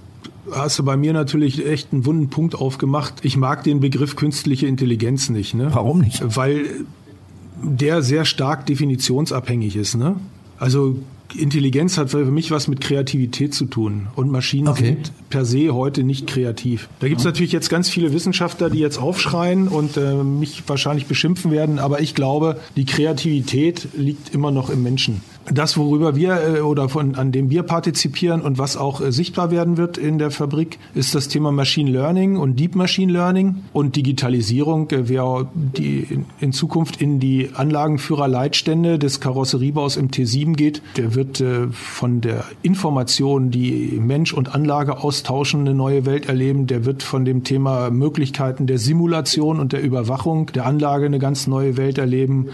hast 0.51 0.79
du 0.79 0.83
bei 0.83 0.97
mir 0.97 1.13
natürlich 1.13 1.67
echt 1.67 1.93
einen 1.93 2.07
wunden 2.07 2.31
Punkt 2.31 2.55
aufgemacht. 2.55 3.13
Ich 3.21 3.37
mag 3.37 3.63
den 3.63 3.81
Begriff 3.81 4.15
künstliche 4.15 4.65
Intelligenz 4.65 5.29
nicht. 5.29 5.53
Ne? 5.53 5.67
Warum 5.73 5.99
nicht? 5.99 6.23
Weil 6.35 6.65
der 7.61 8.01
sehr 8.01 8.25
stark 8.25 8.65
definitionsabhängig 8.65 9.75
ist. 9.75 9.95
Ne? 9.95 10.15
Also 10.57 10.97
Intelligenz 11.37 11.97
hat 11.97 12.11
für 12.11 12.25
mich 12.25 12.51
was 12.51 12.67
mit 12.67 12.81
Kreativität 12.81 13.53
zu 13.53 13.65
tun. 13.65 14.07
Und 14.15 14.31
Maschinen 14.31 14.67
okay. 14.67 14.85
sind 14.85 15.11
per 15.29 15.45
se 15.45 15.73
heute 15.73 16.03
nicht 16.03 16.27
kreativ. 16.27 16.89
Da 16.99 17.07
gibt 17.07 17.19
es 17.19 17.25
natürlich 17.25 17.51
jetzt 17.51 17.69
ganz 17.69 17.89
viele 17.89 18.13
Wissenschaftler, 18.13 18.69
die 18.69 18.79
jetzt 18.79 18.97
aufschreien 18.97 19.67
und 19.67 19.97
äh, 19.97 20.15
mich 20.23 20.63
wahrscheinlich 20.67 21.05
beschimpfen 21.05 21.51
werden. 21.51 21.79
Aber 21.79 22.01
ich 22.01 22.15
glaube, 22.15 22.59
die 22.75 22.85
Kreativität 22.85 23.87
liegt 23.95 24.33
immer 24.33 24.51
noch 24.51 24.69
im 24.69 24.83
Menschen 24.83 25.21
das, 25.51 25.77
worüber 25.77 26.15
wir 26.15 26.57
äh, 26.57 26.61
oder 26.61 26.89
von, 26.89 27.15
an 27.15 27.31
dem 27.31 27.49
wir 27.49 27.63
partizipieren 27.63 28.41
und 28.41 28.57
was 28.57 28.77
auch 28.77 29.01
äh, 29.01 29.11
sichtbar 29.11 29.51
werden 29.51 29.77
wird 29.77 29.97
in 29.97 30.17
der 30.17 30.31
Fabrik, 30.31 30.79
ist 30.95 31.15
das 31.15 31.27
Thema 31.27 31.51
Machine 31.51 31.91
Learning 31.91 32.37
und 32.37 32.59
Deep 32.59 32.75
Machine 32.75 33.11
Learning 33.11 33.63
und 33.73 33.95
Digitalisierung. 33.95 34.89
Äh, 34.91 35.09
wer 35.09 35.47
die 35.53 36.23
in 36.39 36.53
Zukunft 36.53 37.01
in 37.01 37.19
die 37.19 37.49
Anlagenführerleitstände 37.53 38.99
des 38.99 39.19
Karosseriebaus 39.19 39.97
im 39.97 40.09
T7 40.09 40.55
geht, 40.55 40.81
der 40.97 41.15
wird 41.15 41.43
von 41.71 42.21
der 42.21 42.45
Information, 42.61 43.51
die 43.51 43.99
Mensch 43.99 44.33
und 44.33 44.53
Anlage 44.53 44.99
austauschen, 44.99 45.61
eine 45.61 45.73
neue 45.73 46.05
Welt 46.05 46.27
erleben. 46.27 46.67
Der 46.67 46.85
wird 46.85 47.03
von 47.03 47.25
dem 47.25 47.43
Thema 47.43 47.89
Möglichkeiten 47.89 48.67
der 48.67 48.77
Simulation 48.77 49.59
und 49.59 49.73
der 49.73 49.81
Überwachung 49.81 50.47
der 50.47 50.65
Anlage 50.65 51.05
eine 51.05 51.19
ganz 51.19 51.47
neue 51.47 51.77
Welt 51.77 51.97
erleben. 51.97 52.49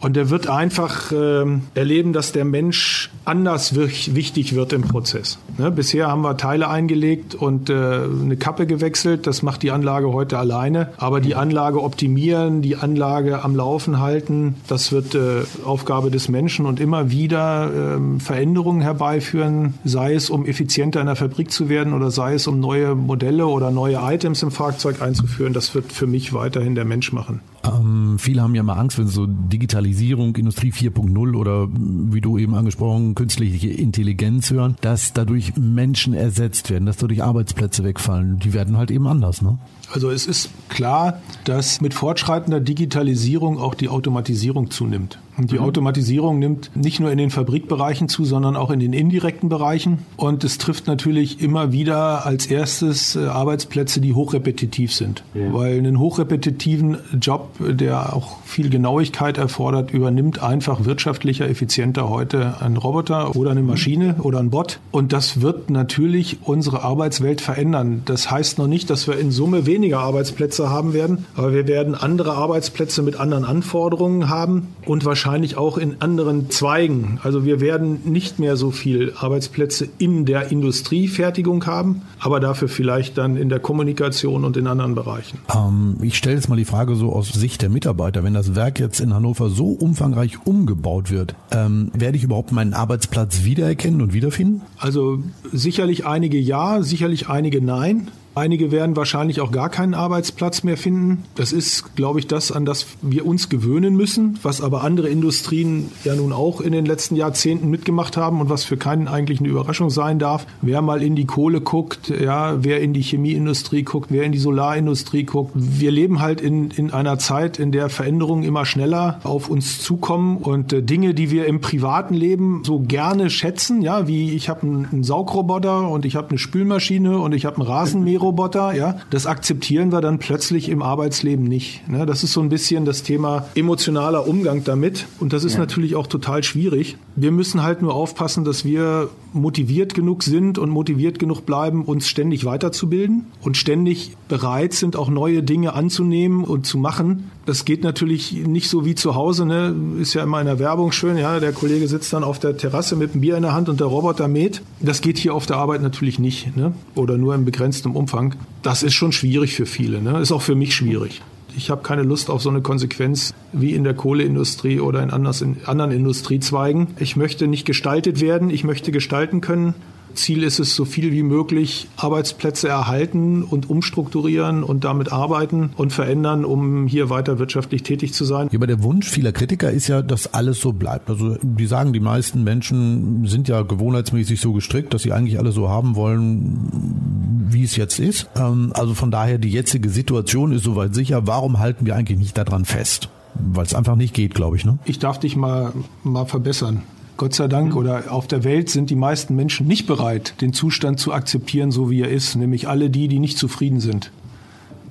Und 0.00 0.16
der 0.16 0.30
wird 0.30 0.48
einfach 0.48 1.12
äh, 1.12 1.44
erleben, 1.74 2.12
dass 2.12 2.33
der 2.34 2.44
Mensch 2.44 3.10
anders 3.24 3.74
wichtig 3.76 4.54
wird 4.54 4.72
im 4.72 4.82
Prozess. 4.82 5.38
Ne, 5.58 5.70
bisher 5.70 6.08
haben 6.08 6.22
wir 6.22 6.36
Teile 6.36 6.68
eingelegt 6.68 7.34
und 7.34 7.70
äh, 7.70 7.74
eine 7.74 8.36
Kappe 8.36 8.66
gewechselt. 8.66 9.26
Das 9.26 9.42
macht 9.42 9.62
die 9.62 9.70
Anlage 9.70 10.12
heute 10.12 10.38
alleine. 10.38 10.90
Aber 10.96 11.20
die 11.20 11.34
Anlage 11.34 11.82
optimieren, 11.82 12.60
die 12.62 12.76
Anlage 12.76 13.42
am 13.42 13.54
Laufen 13.54 14.00
halten, 14.00 14.56
das 14.68 14.92
wird 14.92 15.14
äh, 15.14 15.42
Aufgabe 15.64 16.10
des 16.10 16.28
Menschen 16.28 16.66
und 16.66 16.80
immer 16.80 17.10
wieder 17.10 17.70
äh, 17.70 18.20
Veränderungen 18.20 18.80
herbeiführen, 18.80 19.74
sei 19.84 20.14
es 20.14 20.30
um 20.30 20.44
effizienter 20.44 21.00
in 21.00 21.06
der 21.06 21.16
Fabrik 21.16 21.50
zu 21.50 21.68
werden 21.68 21.92
oder 21.92 22.10
sei 22.10 22.34
es 22.34 22.46
um 22.46 22.60
neue 22.60 22.94
Modelle 22.94 23.46
oder 23.46 23.70
neue 23.70 24.00
Items 24.02 24.42
im 24.42 24.50
Fahrzeug 24.50 25.00
einzuführen. 25.00 25.52
Das 25.52 25.74
wird 25.74 25.92
für 25.92 26.06
mich 26.06 26.32
weiterhin 26.32 26.74
der 26.74 26.84
Mensch 26.84 27.12
machen. 27.12 27.40
Ähm, 27.64 28.18
viele 28.18 28.42
haben 28.42 28.54
ja 28.54 28.62
mal 28.62 28.74
Angst, 28.74 28.98
wenn 28.98 29.06
so 29.06 29.26
Digitalisierung, 29.26 30.36
Industrie 30.36 30.72
4.0 30.72 31.34
oder 31.34 31.68
wie 31.72 32.20
du 32.20 32.38
eben 32.38 32.54
angesprochen, 32.54 33.14
künstliche 33.14 33.68
Intelligenz 33.68 34.50
hören, 34.50 34.76
dass 34.80 35.12
dadurch 35.12 35.56
Menschen 35.56 36.14
ersetzt 36.14 36.70
werden, 36.70 36.86
dass 36.86 36.98
dadurch 36.98 37.22
Arbeitsplätze 37.22 37.84
wegfallen. 37.84 38.38
Die 38.38 38.52
werden 38.52 38.76
halt 38.76 38.90
eben 38.90 39.06
anders, 39.06 39.40
ne? 39.42 39.58
Also 39.94 40.10
es 40.10 40.26
ist 40.26 40.50
klar, 40.68 41.20
dass 41.44 41.80
mit 41.80 41.94
fortschreitender 41.94 42.58
Digitalisierung 42.58 43.60
auch 43.60 43.74
die 43.74 43.88
Automatisierung 43.88 44.72
zunimmt. 44.72 45.20
Und 45.36 45.50
die 45.50 45.56
mhm. 45.56 45.64
Automatisierung 45.64 46.38
nimmt 46.38 46.70
nicht 46.74 47.00
nur 47.00 47.10
in 47.10 47.18
den 47.18 47.30
Fabrikbereichen 47.30 48.08
zu, 48.08 48.24
sondern 48.24 48.56
auch 48.56 48.70
in 48.70 48.80
den 48.80 48.92
indirekten 48.92 49.48
Bereichen. 49.48 49.98
Und 50.16 50.44
es 50.44 50.58
trifft 50.58 50.86
natürlich 50.86 51.40
immer 51.40 51.72
wieder 51.72 52.24
als 52.24 52.46
erstes 52.46 53.16
äh, 53.16 53.26
Arbeitsplätze, 53.26 54.00
die 54.00 54.14
hochrepetitiv 54.14 54.94
sind. 54.94 55.24
Ja. 55.34 55.52
Weil 55.52 55.78
einen 55.78 55.98
hochrepetitiven 55.98 56.98
Job, 57.20 57.50
der 57.58 58.14
auch 58.14 58.38
viel 58.44 58.70
Genauigkeit 58.70 59.38
erfordert, 59.38 59.92
übernimmt 59.92 60.40
einfach 60.42 60.84
wirtschaftlicher, 60.84 61.48
effizienter 61.48 62.08
heute 62.08 62.60
ein 62.60 62.76
Roboter 62.76 63.34
oder 63.34 63.50
eine 63.50 63.62
mhm. 63.62 63.68
Maschine 63.68 64.16
oder 64.20 64.38
ein 64.38 64.50
Bot. 64.50 64.78
Und 64.92 65.12
das 65.12 65.40
wird 65.40 65.70
natürlich 65.70 66.38
unsere 66.42 66.82
Arbeitswelt 66.82 67.40
verändern. 67.40 68.02
Das 68.04 68.30
heißt 68.30 68.58
noch 68.58 68.68
nicht, 68.68 68.88
dass 68.88 69.08
wir 69.08 69.18
in 69.18 69.32
Summe 69.32 69.66
weniger 69.66 69.83
Arbeitsplätze 69.92 70.70
haben 70.70 70.94
werden, 70.94 71.26
aber 71.36 71.52
wir 71.52 71.66
werden 71.66 71.94
andere 71.94 72.32
Arbeitsplätze 72.32 73.02
mit 73.02 73.20
anderen 73.20 73.44
Anforderungen 73.44 74.30
haben 74.30 74.68
und 74.86 75.04
wahrscheinlich 75.04 75.34
wahrscheinlich 75.34 75.56
auch 75.56 75.78
in 75.78 76.00
anderen 76.00 76.50
Zweigen. 76.50 77.18
Also 77.22 77.44
wir 77.44 77.60
werden 77.60 78.00
nicht 78.04 78.38
mehr 78.38 78.56
so 78.56 78.70
viel 78.70 79.12
Arbeitsplätze 79.16 79.88
in 79.98 80.24
der 80.24 80.50
Industriefertigung 80.50 81.66
haben, 81.66 82.02
aber 82.20 82.40
dafür 82.40 82.68
vielleicht 82.68 83.18
dann 83.18 83.36
in 83.36 83.48
der 83.48 83.58
Kommunikation 83.58 84.44
und 84.44 84.56
in 84.56 84.66
anderen 84.66 84.94
Bereichen. 84.94 85.38
Ähm, 85.54 85.96
ich 86.02 86.16
stelle 86.16 86.36
jetzt 86.36 86.48
mal 86.48 86.56
die 86.56 86.64
Frage 86.64 86.94
so 86.94 87.12
aus 87.12 87.32
Sicht 87.32 87.62
der 87.62 87.68
Mitarbeiter. 87.68 88.22
Wenn 88.22 88.34
das 88.34 88.54
Werk 88.54 88.78
jetzt 88.78 89.00
in 89.00 89.14
Hannover 89.14 89.50
so 89.50 89.68
umfangreich 89.68 90.38
umgebaut 90.44 91.10
wird, 91.10 91.34
ähm, 91.50 91.90
werde 91.94 92.16
ich 92.16 92.24
überhaupt 92.24 92.52
meinen 92.52 92.74
Arbeitsplatz 92.74 93.44
wiedererkennen 93.44 94.02
und 94.02 94.12
wiederfinden? 94.12 94.62
Also 94.78 95.18
sicherlich 95.52 96.06
einige 96.06 96.38
ja, 96.38 96.82
sicherlich 96.82 97.28
einige 97.28 97.60
nein. 97.60 98.08
Einige 98.36 98.72
werden 98.72 98.96
wahrscheinlich 98.96 99.40
auch 99.40 99.52
gar 99.52 99.68
keinen 99.68 99.94
Arbeitsplatz 99.94 100.64
mehr 100.64 100.76
finden. 100.76 101.22
Das 101.36 101.52
ist, 101.52 101.94
glaube 101.94 102.18
ich, 102.18 102.26
das, 102.26 102.50
an 102.50 102.64
das 102.64 102.86
wir 103.00 103.26
uns 103.26 103.48
gewöhnen 103.48 103.94
müssen, 103.94 104.40
was 104.42 104.60
aber 104.60 104.82
andere 104.82 105.08
Industrien 105.08 105.92
ja 106.02 106.16
nun 106.16 106.32
auch 106.32 106.60
in 106.60 106.72
den 106.72 106.84
letzten 106.84 107.14
Jahrzehnten 107.14 107.70
mitgemacht 107.70 108.16
haben 108.16 108.40
und 108.40 108.50
was 108.50 108.64
für 108.64 108.76
keinen 108.76 109.06
eigentlich 109.06 109.38
eine 109.38 109.48
Überraschung 109.48 109.88
sein 109.88 110.18
darf. 110.18 110.48
Wer 110.62 110.82
mal 110.82 111.00
in 111.00 111.14
die 111.14 111.26
Kohle 111.26 111.60
guckt, 111.60 112.08
ja, 112.08 112.64
wer 112.64 112.80
in 112.80 112.92
die 112.92 113.02
Chemieindustrie 113.02 113.84
guckt, 113.84 114.08
wer 114.10 114.24
in 114.24 114.32
die 114.32 114.38
Solarindustrie 114.38 115.22
guckt. 115.22 115.52
Wir 115.54 115.92
leben 115.92 116.20
halt 116.20 116.40
in, 116.40 116.72
in 116.72 116.90
einer 116.90 117.20
Zeit, 117.20 117.60
in 117.60 117.70
der 117.70 117.88
Veränderungen 117.88 118.42
immer 118.42 118.66
schneller 118.66 119.20
auf 119.22 119.48
uns 119.48 119.80
zukommen 119.80 120.38
und 120.38 120.72
äh, 120.72 120.82
Dinge, 120.82 121.14
die 121.14 121.30
wir 121.30 121.46
im 121.46 121.60
privaten 121.60 122.14
Leben 122.14 122.62
so 122.64 122.80
gerne 122.80 123.30
schätzen, 123.30 123.80
ja, 123.80 124.08
wie 124.08 124.32
ich 124.32 124.48
habe 124.48 124.62
einen, 124.62 124.88
einen 124.90 125.04
Saugroboter 125.04 125.88
und 125.88 126.04
ich 126.04 126.16
habe 126.16 126.30
eine 126.30 126.38
Spülmaschine 126.38 127.18
und 127.18 127.32
ich 127.32 127.44
habe 127.46 127.58
einen 127.58 127.66
Rasenmäher 127.66 128.23
Roboter, 128.24 128.72
ja, 128.74 128.96
das 129.10 129.26
akzeptieren 129.26 129.92
wir 129.92 130.00
dann 130.00 130.18
plötzlich 130.18 130.68
im 130.68 130.82
Arbeitsleben 130.82 131.44
nicht. 131.44 131.86
Ne? 131.88 132.06
Das 132.06 132.24
ist 132.24 132.32
so 132.32 132.40
ein 132.40 132.48
bisschen 132.48 132.84
das 132.84 133.02
Thema 133.02 133.46
emotionaler 133.54 134.26
Umgang 134.26 134.64
damit 134.64 135.06
und 135.20 135.32
das 135.32 135.44
ist 135.44 135.54
ja. 135.54 135.60
natürlich 135.60 135.94
auch 135.94 136.06
total 136.06 136.42
schwierig. 136.42 136.96
Wir 137.14 137.30
müssen 137.30 137.62
halt 137.62 137.82
nur 137.82 137.94
aufpassen, 137.94 138.44
dass 138.44 138.64
wir 138.64 139.10
motiviert 139.34 139.94
genug 139.94 140.22
sind 140.22 140.58
und 140.58 140.70
motiviert 140.70 141.18
genug 141.18 141.44
bleiben, 141.44 141.84
uns 141.84 142.08
ständig 142.08 142.44
weiterzubilden 142.44 143.26
und 143.42 143.56
ständig 143.56 144.12
bereit 144.28 144.72
sind, 144.72 144.96
auch 144.96 145.10
neue 145.10 145.42
Dinge 145.42 145.74
anzunehmen 145.74 146.44
und 146.44 146.66
zu 146.66 146.78
machen. 146.78 147.30
Das 147.44 147.64
geht 147.64 147.82
natürlich 147.82 148.32
nicht 148.32 148.70
so 148.70 148.84
wie 148.86 148.94
zu 148.94 149.14
Hause, 149.14 149.44
ne? 149.44 149.74
Ist 150.00 150.14
ja 150.14 150.22
immer 150.22 150.40
in 150.40 150.46
der 150.46 150.58
Werbung 150.58 150.92
schön, 150.92 151.18
ja, 151.18 151.40
der 151.40 151.52
Kollege 151.52 151.88
sitzt 151.88 152.12
dann 152.12 152.24
auf 152.24 152.38
der 152.38 152.56
Terrasse 152.56 152.96
mit 152.96 153.12
einem 153.12 153.20
Bier 153.20 153.36
in 153.36 153.42
der 153.42 153.52
Hand 153.52 153.68
und 153.68 153.80
der 153.80 153.88
Roboter 153.88 154.28
mäht. 154.28 154.62
Das 154.80 155.00
geht 155.00 155.18
hier 155.18 155.34
auf 155.34 155.46
der 155.46 155.56
Arbeit 155.56 155.82
natürlich 155.82 156.18
nicht, 156.18 156.56
ne? 156.56 156.72
Oder 156.94 157.18
nur 157.18 157.34
in 157.34 157.44
begrenztem 157.44 157.94
Umfang. 157.96 158.36
Das 158.62 158.82
ist 158.82 158.94
schon 158.94 159.12
schwierig 159.12 159.54
für 159.54 159.66
viele, 159.66 160.00
ne? 160.00 160.20
Ist 160.20 160.32
auch 160.32 160.42
für 160.42 160.54
mich 160.54 160.74
schwierig. 160.74 161.20
Ich 161.56 161.70
habe 161.70 161.82
keine 161.82 162.02
Lust 162.02 162.30
auf 162.30 162.42
so 162.42 162.50
eine 162.50 162.62
Konsequenz 162.62 163.32
wie 163.52 163.74
in 163.74 163.84
der 163.84 163.94
Kohleindustrie 163.94 164.80
oder 164.80 165.02
in, 165.02 165.10
anders, 165.10 165.40
in 165.40 165.56
anderen 165.66 165.92
Industriezweigen. 165.92 166.88
Ich 166.98 167.16
möchte 167.16 167.46
nicht 167.46 167.64
gestaltet 167.64 168.20
werden, 168.20 168.50
ich 168.50 168.64
möchte 168.64 168.90
gestalten 168.90 169.40
können. 169.40 169.74
Ziel 170.14 170.42
ist 170.42 170.58
es, 170.58 170.74
so 170.74 170.84
viel 170.84 171.12
wie 171.12 171.22
möglich 171.22 171.88
Arbeitsplätze 171.96 172.68
erhalten 172.68 173.42
und 173.42 173.70
umstrukturieren 173.70 174.62
und 174.62 174.84
damit 174.84 175.12
arbeiten 175.12 175.70
und 175.76 175.92
verändern, 175.92 176.44
um 176.44 176.86
hier 176.86 177.10
weiter 177.10 177.38
wirtschaftlich 177.38 177.82
tätig 177.82 178.14
zu 178.14 178.24
sein. 178.24 178.48
Ja, 178.50 178.58
aber 178.58 178.66
der 178.66 178.82
Wunsch 178.82 179.08
vieler 179.08 179.32
Kritiker 179.32 179.70
ist 179.70 179.88
ja, 179.88 180.02
dass 180.02 180.32
alles 180.32 180.60
so 180.60 180.72
bleibt. 180.72 181.10
Also 181.10 181.36
die 181.42 181.66
sagen, 181.66 181.92
die 181.92 182.00
meisten 182.00 182.44
Menschen 182.44 183.26
sind 183.26 183.48
ja 183.48 183.62
gewohnheitsmäßig 183.62 184.40
so 184.40 184.52
gestrickt, 184.52 184.94
dass 184.94 185.02
sie 185.02 185.12
eigentlich 185.12 185.38
alle 185.38 185.52
so 185.52 185.68
haben 185.68 185.96
wollen, 185.96 187.44
wie 187.48 187.64
es 187.64 187.76
jetzt 187.76 187.98
ist. 187.98 188.28
Ähm, 188.36 188.72
also 188.74 188.94
von 188.94 189.10
daher, 189.10 189.38
die 189.38 189.50
jetzige 189.50 189.88
Situation 189.88 190.52
ist 190.52 190.64
soweit 190.64 190.94
sicher. 190.94 191.26
Warum 191.26 191.58
halten 191.58 191.86
wir 191.86 191.96
eigentlich 191.96 192.18
nicht 192.18 192.36
daran 192.36 192.64
fest? 192.64 193.08
Weil 193.34 193.64
es 193.64 193.74
einfach 193.74 193.96
nicht 193.96 194.14
geht, 194.14 194.34
glaube 194.34 194.56
ich. 194.56 194.64
Ne? 194.64 194.78
Ich 194.84 194.98
darf 194.98 195.18
dich 195.18 195.36
mal, 195.36 195.72
mal 196.04 196.24
verbessern. 196.26 196.82
Gott 197.16 197.34
sei 197.34 197.46
Dank 197.46 197.76
oder 197.76 198.10
auf 198.12 198.26
der 198.26 198.42
Welt 198.42 198.70
sind 198.70 198.90
die 198.90 198.96
meisten 198.96 199.36
Menschen 199.36 199.68
nicht 199.68 199.86
bereit, 199.86 200.34
den 200.40 200.52
Zustand 200.52 200.98
zu 200.98 201.12
akzeptieren, 201.12 201.70
so 201.70 201.90
wie 201.90 202.00
er 202.00 202.10
ist, 202.10 202.34
nämlich 202.34 202.68
alle 202.68 202.90
die, 202.90 203.06
die 203.06 203.20
nicht 203.20 203.38
zufrieden 203.38 203.78
sind. 203.78 204.10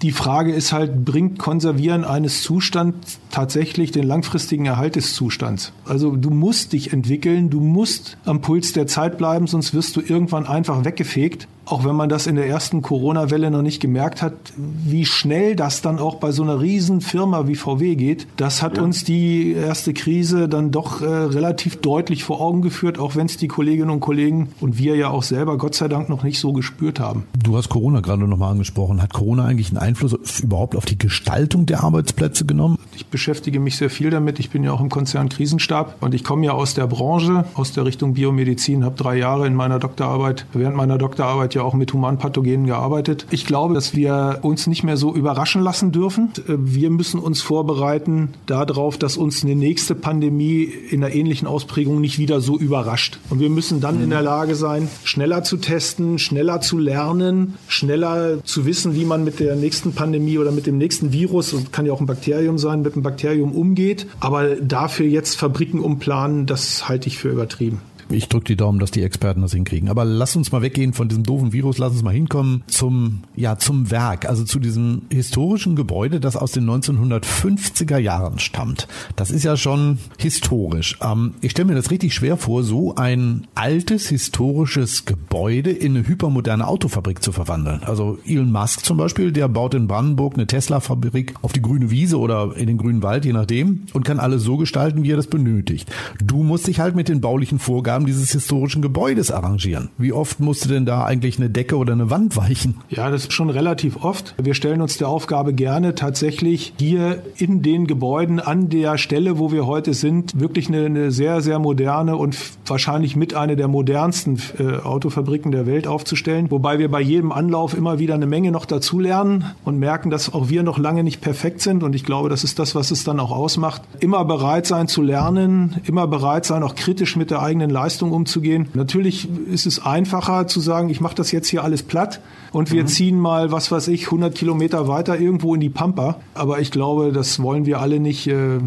Die 0.01 0.13
Frage 0.13 0.53
ist 0.53 0.71
halt, 0.71 1.03
bringt 1.03 1.37
Konservieren 1.37 2.05
eines 2.05 2.41
Zustands 2.41 3.19
tatsächlich 3.33 3.91
den 3.91 4.03
langfristigen 4.03 4.65
Erhalt 4.65 4.95
des 4.95 5.13
Zustands? 5.13 5.73
Also 5.85 6.15
du 6.15 6.29
musst 6.29 6.73
dich 6.73 6.93
entwickeln, 6.93 7.49
du 7.49 7.59
musst 7.59 8.17
am 8.25 8.41
Puls 8.41 8.73
der 8.73 8.87
Zeit 8.87 9.17
bleiben, 9.17 9.47
sonst 9.47 9.73
wirst 9.73 9.95
du 9.95 10.01
irgendwann 10.01 10.45
einfach 10.45 10.85
weggefegt 10.85 11.47
auch 11.65 11.85
wenn 11.85 11.95
man 11.95 12.09
das 12.09 12.27
in 12.27 12.35
der 12.35 12.47
ersten 12.47 12.81
Corona-Welle 12.81 13.49
noch 13.49 13.61
nicht 13.61 13.81
gemerkt 13.81 14.21
hat, 14.21 14.33
wie 14.57 15.05
schnell 15.05 15.55
das 15.55 15.81
dann 15.81 15.99
auch 15.99 16.15
bei 16.15 16.31
so 16.31 16.43
einer 16.43 16.59
riesen 16.59 17.01
Firma 17.01 17.47
wie 17.47 17.55
VW 17.55 17.95
geht, 17.95 18.27
das 18.37 18.61
hat 18.61 18.77
ja. 18.77 18.83
uns 18.83 19.03
die 19.03 19.53
erste 19.53 19.93
Krise 19.93 20.49
dann 20.49 20.71
doch 20.71 21.01
äh, 21.01 21.05
relativ 21.05 21.77
deutlich 21.77 22.23
vor 22.23 22.41
Augen 22.41 22.61
geführt, 22.61 22.99
auch 22.99 23.15
wenn 23.15 23.27
es 23.27 23.37
die 23.37 23.47
Kolleginnen 23.47 23.89
und 23.89 24.01
Kollegen 24.01 24.49
und 24.59 24.77
wir 24.77 24.95
ja 24.95 25.09
auch 25.09 25.23
selber 25.23 25.57
Gott 25.57 25.75
sei 25.75 25.87
Dank 25.87 26.09
noch 26.09 26.23
nicht 26.23 26.39
so 26.39 26.51
gespürt 26.53 26.99
haben. 26.99 27.23
Du 27.41 27.55
hast 27.55 27.69
Corona 27.69 28.01
gerade 28.01 28.27
nochmal 28.27 28.51
angesprochen. 28.51 29.01
Hat 29.01 29.13
Corona 29.13 29.45
eigentlich 29.45 29.69
einen 29.69 29.77
Einfluss 29.77 30.39
überhaupt 30.41 30.75
auf 30.75 30.85
die 30.85 30.97
Gestaltung 30.97 31.65
der 31.65 31.83
Arbeitsplätze 31.83 32.45
genommen? 32.45 32.77
Ich 32.95 33.07
beschäftige 33.07 33.59
mich 33.59 33.77
sehr 33.77 33.89
viel 33.89 34.09
damit. 34.09 34.39
Ich 34.39 34.49
bin 34.49 34.63
ja 34.63 34.71
auch 34.71 34.81
im 34.81 34.89
Konzern 34.89 35.29
Krisenstab 35.29 35.97
und 36.01 36.13
ich 36.13 36.23
komme 36.23 36.45
ja 36.45 36.51
aus 36.51 36.73
der 36.73 36.87
Branche, 36.87 37.45
aus 37.55 37.71
der 37.71 37.85
Richtung 37.85 38.13
Biomedizin, 38.13 38.85
habe 38.85 38.95
drei 38.95 39.17
Jahre 39.17 39.47
in 39.47 39.55
meiner 39.55 39.79
Doktorarbeit, 39.79 40.45
während 40.53 40.75
meiner 40.75 40.97
Doktorarbeit 40.97 41.55
ja 41.55 41.63
auch 41.63 41.73
mit 41.73 41.93
Humanpathogenen 41.93 42.67
gearbeitet. 42.67 43.25
Ich 43.31 43.45
glaube, 43.45 43.73
dass 43.73 43.95
wir 43.95 44.39
uns 44.41 44.67
nicht 44.67 44.83
mehr 44.83 44.97
so 44.97 45.13
überraschen 45.13 45.61
lassen 45.61 45.91
dürfen. 45.91 46.29
Wir 46.47 46.89
müssen 46.89 47.19
uns 47.19 47.41
vorbereiten 47.41 48.29
darauf, 48.45 48.97
dass 48.97 49.17
uns 49.17 49.43
eine 49.43 49.55
nächste 49.55 49.95
Pandemie 49.95 50.63
in 50.63 51.03
einer 51.03 51.13
ähnlichen 51.13 51.47
Ausprägung 51.47 52.01
nicht 52.01 52.19
wieder 52.19 52.41
so 52.41 52.57
überrascht. 52.57 53.19
Und 53.29 53.39
wir 53.39 53.49
müssen 53.49 53.81
dann 53.81 54.03
in 54.03 54.09
der 54.09 54.21
Lage 54.21 54.55
sein, 54.55 54.87
schneller 55.03 55.43
zu 55.43 55.57
testen, 55.57 56.19
schneller 56.19 56.61
zu 56.61 56.77
lernen, 56.77 57.55
schneller 57.67 58.43
zu 58.43 58.65
wissen, 58.65 58.95
wie 58.95 59.05
man 59.05 59.23
mit 59.23 59.39
der 59.39 59.55
nächsten 59.55 59.93
Pandemie 59.93 60.37
oder 60.37 60.51
mit 60.51 60.65
dem 60.65 60.77
nächsten 60.77 61.11
Virus, 61.11 61.53
und 61.53 61.71
kann 61.73 61.85
ja 61.85 61.93
auch 61.93 61.99
ein 61.99 62.05
Bakterium 62.05 62.57
sein, 62.57 62.82
mit 62.83 62.95
dem 62.95 63.01
Bakterium 63.01 63.53
umgeht. 63.53 64.07
Aber 64.19 64.55
dafür 64.55 65.05
jetzt 65.05 65.37
Fabriken 65.37 65.79
umplanen, 65.79 66.45
das 66.45 66.87
halte 66.87 67.07
ich 67.07 67.17
für 67.17 67.29
übertrieben. 67.29 67.81
Ich 68.09 68.29
drücke 68.29 68.45
die 68.45 68.55
Daumen, 68.55 68.79
dass 68.79 68.91
die 68.91 69.03
Experten 69.03 69.41
das 69.41 69.53
hinkriegen. 69.53 69.89
Aber 69.89 70.05
lass 70.05 70.35
uns 70.35 70.51
mal 70.51 70.61
weggehen 70.61 70.93
von 70.93 71.07
diesem 71.07 71.23
doofen 71.23 71.53
Virus, 71.53 71.77
lass 71.77 71.93
uns 71.93 72.03
mal 72.03 72.13
hinkommen 72.13 72.63
zum, 72.67 73.23
ja, 73.35 73.57
zum 73.57 73.91
Werk, 73.91 74.27
also 74.27 74.43
zu 74.43 74.59
diesem 74.59 75.03
historischen 75.09 75.75
Gebäude, 75.75 76.19
das 76.19 76.35
aus 76.35 76.51
den 76.51 76.69
1950er 76.69 77.97
Jahren 77.97 78.39
stammt. 78.39 78.87
Das 79.15 79.31
ist 79.31 79.43
ja 79.43 79.57
schon 79.57 79.99
historisch. 80.17 80.97
Ähm, 81.01 81.35
ich 81.41 81.51
stelle 81.51 81.67
mir 81.67 81.75
das 81.75 81.91
richtig 81.91 82.13
schwer 82.13 82.37
vor, 82.37 82.63
so 82.63 82.95
ein 82.95 83.47
altes 83.55 84.09
historisches 84.09 85.05
Gebäude 85.05 85.71
in 85.71 85.95
eine 85.95 86.07
hypermoderne 86.07 86.67
Autofabrik 86.67 87.23
zu 87.23 87.31
verwandeln. 87.31 87.81
Also 87.83 88.17
Elon 88.25 88.51
Musk 88.51 88.85
zum 88.85 88.97
Beispiel, 88.97 89.31
der 89.31 89.47
baut 89.47 89.73
in 89.73 89.87
Brandenburg 89.87 90.35
eine 90.35 90.47
Tesla-Fabrik 90.47 91.35
auf 91.41 91.53
die 91.53 91.61
grüne 91.61 91.89
Wiese 91.91 92.19
oder 92.19 92.55
in 92.55 92.67
den 92.67 92.77
grünen 92.77 93.03
Wald, 93.03 93.25
je 93.25 93.33
nachdem, 93.33 93.85
und 93.93 94.05
kann 94.05 94.19
alles 94.19 94.43
so 94.43 94.57
gestalten, 94.57 95.03
wie 95.03 95.11
er 95.11 95.17
das 95.17 95.27
benötigt. 95.27 95.91
Du 96.23 96.43
musst 96.43 96.67
dich 96.67 96.79
halt 96.79 96.95
mit 96.95 97.09
den 97.09 97.21
baulichen 97.21 97.59
Vorgaben 97.59 97.92
Aufgaben 97.93 98.07
dieses 98.07 98.31
historischen 98.31 98.81
Gebäudes 98.81 99.29
arrangieren. 99.29 99.89
Wie 99.99 100.13
oft 100.13 100.39
musste 100.39 100.67
denn 100.67 100.83
da 100.83 101.03
eigentlich 101.03 101.37
eine 101.37 101.51
Decke 101.51 101.77
oder 101.77 101.93
eine 101.93 102.09
Wand 102.09 102.35
weichen? 102.35 102.77
Ja, 102.89 103.11
das 103.11 103.25
ist 103.25 103.33
schon 103.33 103.51
relativ 103.51 104.03
oft. 104.03 104.33
Wir 104.41 104.55
stellen 104.55 104.81
uns 104.81 104.97
der 104.97 105.09
Aufgabe 105.09 105.53
gerne 105.53 105.93
tatsächlich 105.93 106.73
hier 106.79 107.21
in 107.37 107.61
den 107.61 107.85
Gebäuden 107.85 108.39
an 108.39 108.69
der 108.69 108.97
Stelle, 108.97 109.37
wo 109.37 109.51
wir 109.51 109.67
heute 109.67 109.93
sind, 109.93 110.39
wirklich 110.39 110.69
eine, 110.69 110.85
eine 110.85 111.11
sehr, 111.11 111.41
sehr 111.41 111.59
moderne 111.59 112.17
und 112.17 112.35
wahrscheinlich 112.65 113.15
mit 113.15 113.35
einer 113.35 113.55
der 113.55 113.67
modernsten 113.67 114.41
äh, 114.57 114.77
Autofabriken 114.77 115.51
der 115.51 115.67
Welt 115.67 115.85
aufzustellen. 115.85 116.49
Wobei 116.49 116.79
wir 116.79 116.89
bei 116.89 117.01
jedem 117.01 117.31
Anlauf 117.31 117.77
immer 117.77 117.99
wieder 117.99 118.15
eine 118.15 118.25
Menge 118.25 118.51
noch 118.51 118.65
dazulernen 118.65 119.51
und 119.65 119.77
merken, 119.77 120.09
dass 120.09 120.33
auch 120.33 120.49
wir 120.49 120.63
noch 120.63 120.79
lange 120.79 121.03
nicht 121.03 121.21
perfekt 121.21 121.61
sind. 121.61 121.83
Und 121.83 121.93
ich 121.93 122.05
glaube, 122.05 122.29
das 122.29 122.43
ist 122.43 122.57
das, 122.57 122.73
was 122.73 122.89
es 122.89 123.03
dann 123.03 123.19
auch 123.19 123.31
ausmacht. 123.31 123.83
Immer 123.99 124.25
bereit 124.25 124.65
sein 124.65 124.87
zu 124.87 125.03
lernen, 125.03 125.75
immer 125.83 126.07
bereit 126.07 126.45
sein, 126.45 126.63
auch 126.63 126.73
kritisch 126.73 127.15
mit 127.15 127.29
der 127.29 127.43
eigenen 127.43 127.69
Leistung 127.69 127.82
umzugehen. 128.11 128.69
Natürlich 128.73 129.27
ist 129.51 129.65
es 129.65 129.83
einfacher 129.83 130.47
zu 130.47 130.59
sagen, 130.59 130.89
ich 130.89 131.01
mache 131.01 131.15
das 131.15 131.31
jetzt 131.31 131.47
hier 131.47 131.63
alles 131.63 131.83
platt 131.83 132.21
und 132.51 132.71
wir 132.71 132.83
mhm. 132.83 132.87
ziehen 132.87 133.19
mal, 133.19 133.51
was 133.51 133.71
weiß 133.71 133.87
ich, 133.89 134.05
100 134.05 134.35
Kilometer 134.35 134.87
weiter 134.87 135.19
irgendwo 135.19 135.55
in 135.55 135.61
die 135.61 135.69
Pampa. 135.69 136.19
Aber 136.33 136.59
ich 136.59 136.71
glaube, 136.71 137.11
das 137.11 137.41
wollen 137.41 137.65
wir 137.65 137.79
alle 137.79 137.99
nicht. 137.99 138.27
Äh, 138.27 138.59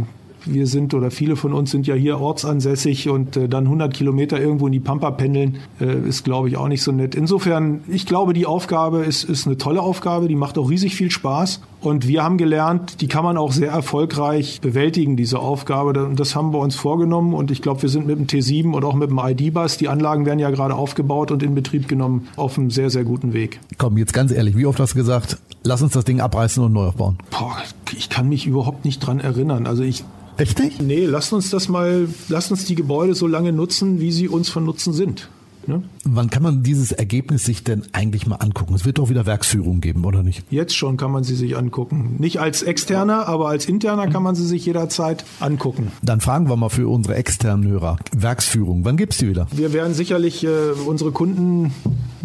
wir 0.46 0.66
sind 0.66 0.94
oder 0.94 1.10
viele 1.10 1.36
von 1.36 1.52
uns 1.52 1.70
sind 1.70 1.86
ja 1.86 1.94
hier 1.94 2.20
ortsansässig 2.20 3.08
und 3.08 3.36
äh, 3.36 3.48
dann 3.48 3.64
100 3.64 3.92
Kilometer 3.92 4.40
irgendwo 4.40 4.66
in 4.66 4.72
die 4.72 4.80
Pampa 4.80 5.10
pendeln, 5.10 5.58
äh, 5.80 6.08
ist, 6.08 6.24
glaube 6.24 6.48
ich, 6.48 6.56
auch 6.56 6.68
nicht 6.68 6.82
so 6.82 6.92
nett. 6.92 7.14
Insofern, 7.14 7.80
ich 7.88 8.06
glaube, 8.06 8.32
die 8.32 8.46
Aufgabe 8.46 9.04
ist, 9.04 9.24
ist 9.24 9.46
eine 9.46 9.58
tolle 9.58 9.80
Aufgabe, 9.80 10.28
die 10.28 10.36
macht 10.36 10.58
auch 10.58 10.70
riesig 10.70 10.94
viel 10.94 11.10
Spaß. 11.10 11.60
Und 11.80 12.08
wir 12.08 12.24
haben 12.24 12.36
gelernt, 12.36 13.00
die 13.00 13.06
kann 13.06 13.22
man 13.22 13.36
auch 13.36 13.52
sehr 13.52 13.70
erfolgreich 13.70 14.60
bewältigen, 14.60 15.16
diese 15.16 15.38
Aufgabe. 15.38 16.04
Und 16.04 16.18
das 16.18 16.34
haben 16.34 16.52
wir 16.52 16.58
uns 16.58 16.74
vorgenommen. 16.74 17.32
Und 17.32 17.50
ich 17.50 17.62
glaube, 17.62 17.82
wir 17.82 17.88
sind 17.88 18.06
mit 18.06 18.18
dem 18.18 18.26
T7 18.26 18.72
und 18.72 18.84
auch 18.84 18.94
mit 18.94 19.10
dem 19.10 19.20
ID-Bus, 19.22 19.76
die 19.76 19.88
Anlagen 19.88 20.26
werden 20.26 20.38
ja 20.40 20.50
gerade 20.50 20.74
aufgebaut 20.74 21.30
und 21.30 21.42
in 21.42 21.54
Betrieb 21.54 21.86
genommen, 21.86 22.28
auf 22.36 22.58
einem 22.58 22.70
sehr, 22.70 22.90
sehr 22.90 23.04
guten 23.04 23.34
Weg. 23.34 23.60
Komm, 23.78 23.98
jetzt 23.98 24.14
ganz 24.14 24.32
ehrlich, 24.32 24.56
wie 24.56 24.66
oft 24.66 24.80
hast 24.80 24.94
du 24.94 24.98
gesagt, 24.98 25.38
lass 25.62 25.82
uns 25.82 25.92
das 25.92 26.04
Ding 26.04 26.20
abreißen 26.20 26.64
und 26.64 26.72
neu 26.72 26.86
aufbauen? 26.86 27.18
Boah, 27.30 27.56
ich 27.96 28.08
kann 28.08 28.28
mich 28.28 28.46
überhaupt 28.46 28.84
nicht 28.84 28.98
dran 29.00 29.20
erinnern. 29.20 29.66
Also 29.66 29.82
ich 29.82 30.02
Echt 30.38 30.58
nicht? 30.58 30.82
Nee, 30.82 31.06
lasst 31.06 31.32
uns 31.32 31.50
das 31.50 31.68
mal, 31.68 32.08
lasst 32.28 32.50
uns 32.50 32.64
die 32.64 32.74
Gebäude 32.74 33.14
so 33.14 33.26
lange 33.26 33.52
nutzen, 33.52 34.00
wie 34.00 34.12
sie 34.12 34.28
uns 34.28 34.48
von 34.48 34.64
Nutzen 34.64 34.92
sind. 34.92 35.28
Ne? 35.68 35.82
Wann 36.04 36.30
kann 36.30 36.42
man 36.42 36.62
dieses 36.62 36.92
Ergebnis 36.92 37.44
sich 37.44 37.64
denn 37.64 37.82
eigentlich 37.92 38.26
mal 38.26 38.36
angucken? 38.36 38.74
Es 38.74 38.84
wird 38.84 38.98
doch 38.98 39.08
wieder 39.08 39.26
Werksführung 39.26 39.80
geben, 39.80 40.04
oder 40.04 40.22
nicht? 40.22 40.44
Jetzt 40.50 40.76
schon 40.76 40.96
kann 40.96 41.10
man 41.10 41.24
sie 41.24 41.34
sich 41.34 41.56
angucken. 41.56 42.16
Nicht 42.18 42.38
als 42.38 42.62
externer, 42.62 43.26
aber 43.26 43.48
als 43.48 43.66
interner 43.66 44.06
kann 44.08 44.22
man 44.22 44.36
sie 44.36 44.46
sich 44.46 44.64
jederzeit 44.64 45.24
angucken. 45.40 45.90
Dann 46.02 46.20
fragen 46.20 46.48
wir 46.48 46.56
mal 46.56 46.68
für 46.68 46.88
unsere 46.88 47.16
externen 47.16 47.66
Hörer. 47.66 47.96
Werksführung, 48.16 48.84
wann 48.84 48.96
gibt's 48.96 49.18
die 49.18 49.28
wieder? 49.28 49.48
Wir 49.50 49.72
werden 49.72 49.94
sicherlich 49.94 50.44
äh, 50.44 50.48
unsere 50.86 51.10
Kunden 51.10 51.72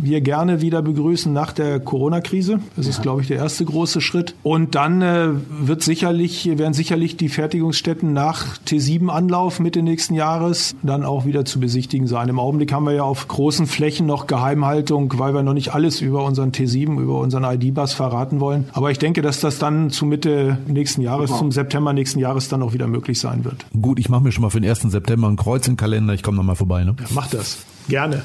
hier 0.04 0.22
gerne 0.22 0.62
wieder 0.62 0.82
begrüßen 0.82 1.32
nach 1.32 1.52
der 1.52 1.80
Corona-Krise. 1.80 2.60
Das 2.76 2.88
ist, 2.88 3.02
glaube 3.02 3.22
ich, 3.22 3.28
der 3.28 3.38
erste 3.38 3.66
große 3.66 4.02
Schritt. 4.02 4.36
Und 4.44 4.76
dann 4.76 5.02
äh, 5.02 5.30
wird 5.50 5.84
sicherlich, 5.84 6.58
werden 6.58 6.74
sicherlich 6.74 7.18
die 7.18 7.30
Fertigungsstätten 7.30 8.14
nach 8.14 8.58
T7-Anlauf 8.68 9.60
Mitte 9.60 9.82
nächsten 9.82 10.16
Jahres 10.16 10.76
dann 10.84 11.04
auch 11.04 11.26
wieder 11.26 11.46
zu 11.46 11.60
besichtigen 11.60 12.08
sein. 12.08 12.30
Im 12.30 12.40
Augenblick 12.40 12.72
haben 12.74 12.86
wir 12.86 12.94
ja 12.94 13.04
auf 13.04 13.28
großen 13.28 13.68
Flächen 13.68 14.06
noch 14.06 14.28
Geheimhaltung, 14.28 15.14
weil 15.18 15.34
wir 15.34 15.44
noch 15.44 15.54
nicht 15.54 15.74
alles 15.74 16.02
über 16.02 16.24
unseren 16.26 16.52
T7, 16.52 17.00
über 17.00 17.20
unseren 17.20 17.44
ID-Bus 17.44 17.94
verraten 17.94 18.40
wollen. 18.40 18.66
Aber 18.74 18.92
ich 18.92 19.00
denke, 19.00 19.22
dass 19.22 19.40
das 19.40 19.60
dann 19.60 19.90
zu 19.90 20.06
Mitte 20.06 20.58
nächsten 20.68 21.02
Jahres, 21.02 21.36
zum 21.38 21.52
September 21.52 21.94
nächsten 21.94 22.20
Jahres 22.20 22.48
dann 22.48 22.62
auch 22.64 22.74
wieder 22.74 22.88
möglich 22.88 23.20
sein 23.20 23.46
wird. 23.46 23.66
Gut, 23.80 24.00
ich 24.00 24.10
mache 24.10 24.24
mir 24.24 24.32
schon 24.32 24.44
mal 24.44 24.50
für 24.50 24.62
den 24.62 24.70
1. 24.70 24.82
September 24.84 25.28
ein 25.28 25.36
Kreuz 25.36 25.68
im 25.68 25.78
Kalender. 25.78 26.14
Ich 26.14 26.24
komme 26.24 26.38
nochmal 26.38 26.56
vorbei. 26.56 26.84
Ne? 26.84 26.96
Ja, 27.00 27.06
mach 27.14 27.28
das. 27.28 27.60
Gerne. 27.92 28.22